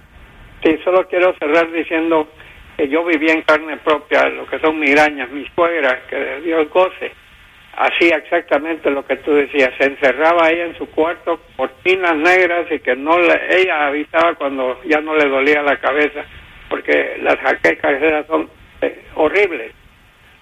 Sí, 0.63 0.77
solo 0.83 1.07
quiero 1.07 1.33
cerrar 1.39 1.71
diciendo 1.71 2.27
que 2.77 2.87
yo 2.87 3.03
viví 3.03 3.31
en 3.31 3.41
carne 3.41 3.77
propia 3.77 4.29
lo 4.29 4.45
que 4.45 4.59
son 4.59 4.79
migrañas, 4.79 5.31
mis 5.31 5.49
suegras, 5.55 6.03
que 6.07 6.41
Dios 6.41 6.69
goce. 6.69 7.13
Hacía 7.77 8.17
exactamente 8.17 8.89
lo 8.89 9.05
que 9.05 9.17
tú 9.17 9.33
decías, 9.33 9.71
se 9.77 9.85
encerraba 9.85 10.47
ahí 10.47 10.59
en 10.59 10.75
su 10.77 10.87
cuarto, 10.89 11.39
cortinas 11.55 12.15
negras 12.15 12.65
y 12.71 12.79
que 12.79 12.95
no 12.95 13.19
le, 13.19 13.39
ella 13.61 13.87
avisaba 13.87 14.33
cuando 14.35 14.81
ya 14.85 14.99
no 14.99 15.15
le 15.15 15.29
dolía 15.29 15.61
la 15.61 15.77
cabeza, 15.79 16.25
porque 16.69 17.17
las 17.21 17.37
jaquecas 17.37 18.25
son 18.27 18.49
eh, 18.81 19.03
horribles, 19.15 19.71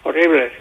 horribles. 0.04 0.52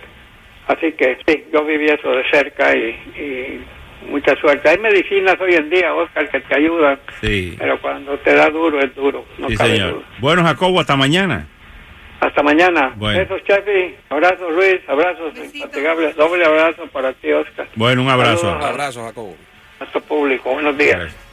Así 0.66 0.92
que 0.92 1.18
sí, 1.26 1.44
yo 1.52 1.64
viví 1.64 1.86
eso 1.86 2.10
de 2.10 2.24
cerca 2.30 2.74
y, 2.74 2.88
y 3.20 3.64
mucha 4.08 4.34
suerte. 4.36 4.68
Hay 4.70 4.78
medicinas 4.78 5.36
hoy 5.40 5.54
en 5.54 5.68
día, 5.70 5.94
Oscar, 5.94 6.28
que 6.30 6.40
te 6.40 6.56
ayudan, 6.56 6.98
Sí. 7.20 7.54
pero 7.58 7.78
cuando 7.80 8.18
te 8.18 8.34
da 8.34 8.48
duro 8.50 8.80
es 8.80 8.94
duro. 8.94 9.24
No 9.38 9.48
Sí, 9.48 9.56
cabe 9.56 9.70
señor. 9.76 9.92
duda. 9.94 10.04
Bueno, 10.20 10.42
Jacobo, 10.42 10.80
hasta 10.80 10.96
mañana. 10.96 11.46
Hasta 12.24 12.42
mañana. 12.42 12.92
Bueno. 12.96 13.18
Besos, 13.18 13.44
Chafi. 13.44 13.94
Abrazos, 14.08 14.50
Luis. 14.54 14.80
Abrazos 14.88 15.36
infatigables. 15.36 16.16
Doble 16.16 16.44
abrazo 16.44 16.86
para 16.86 17.12
ti, 17.12 17.30
Oscar. 17.32 17.66
Bueno, 17.74 18.02
un 18.02 18.08
abrazo. 18.08 18.38
Saludos 18.38 18.64
Un 18.64 18.70
abrazo, 18.70 19.04
Jacobo. 19.04 19.36
a 19.76 19.78
nuestro 19.80 20.00
público. 20.00 20.50
Buenos 20.52 20.78
días. 20.78 20.96
Gracias. 20.96 21.23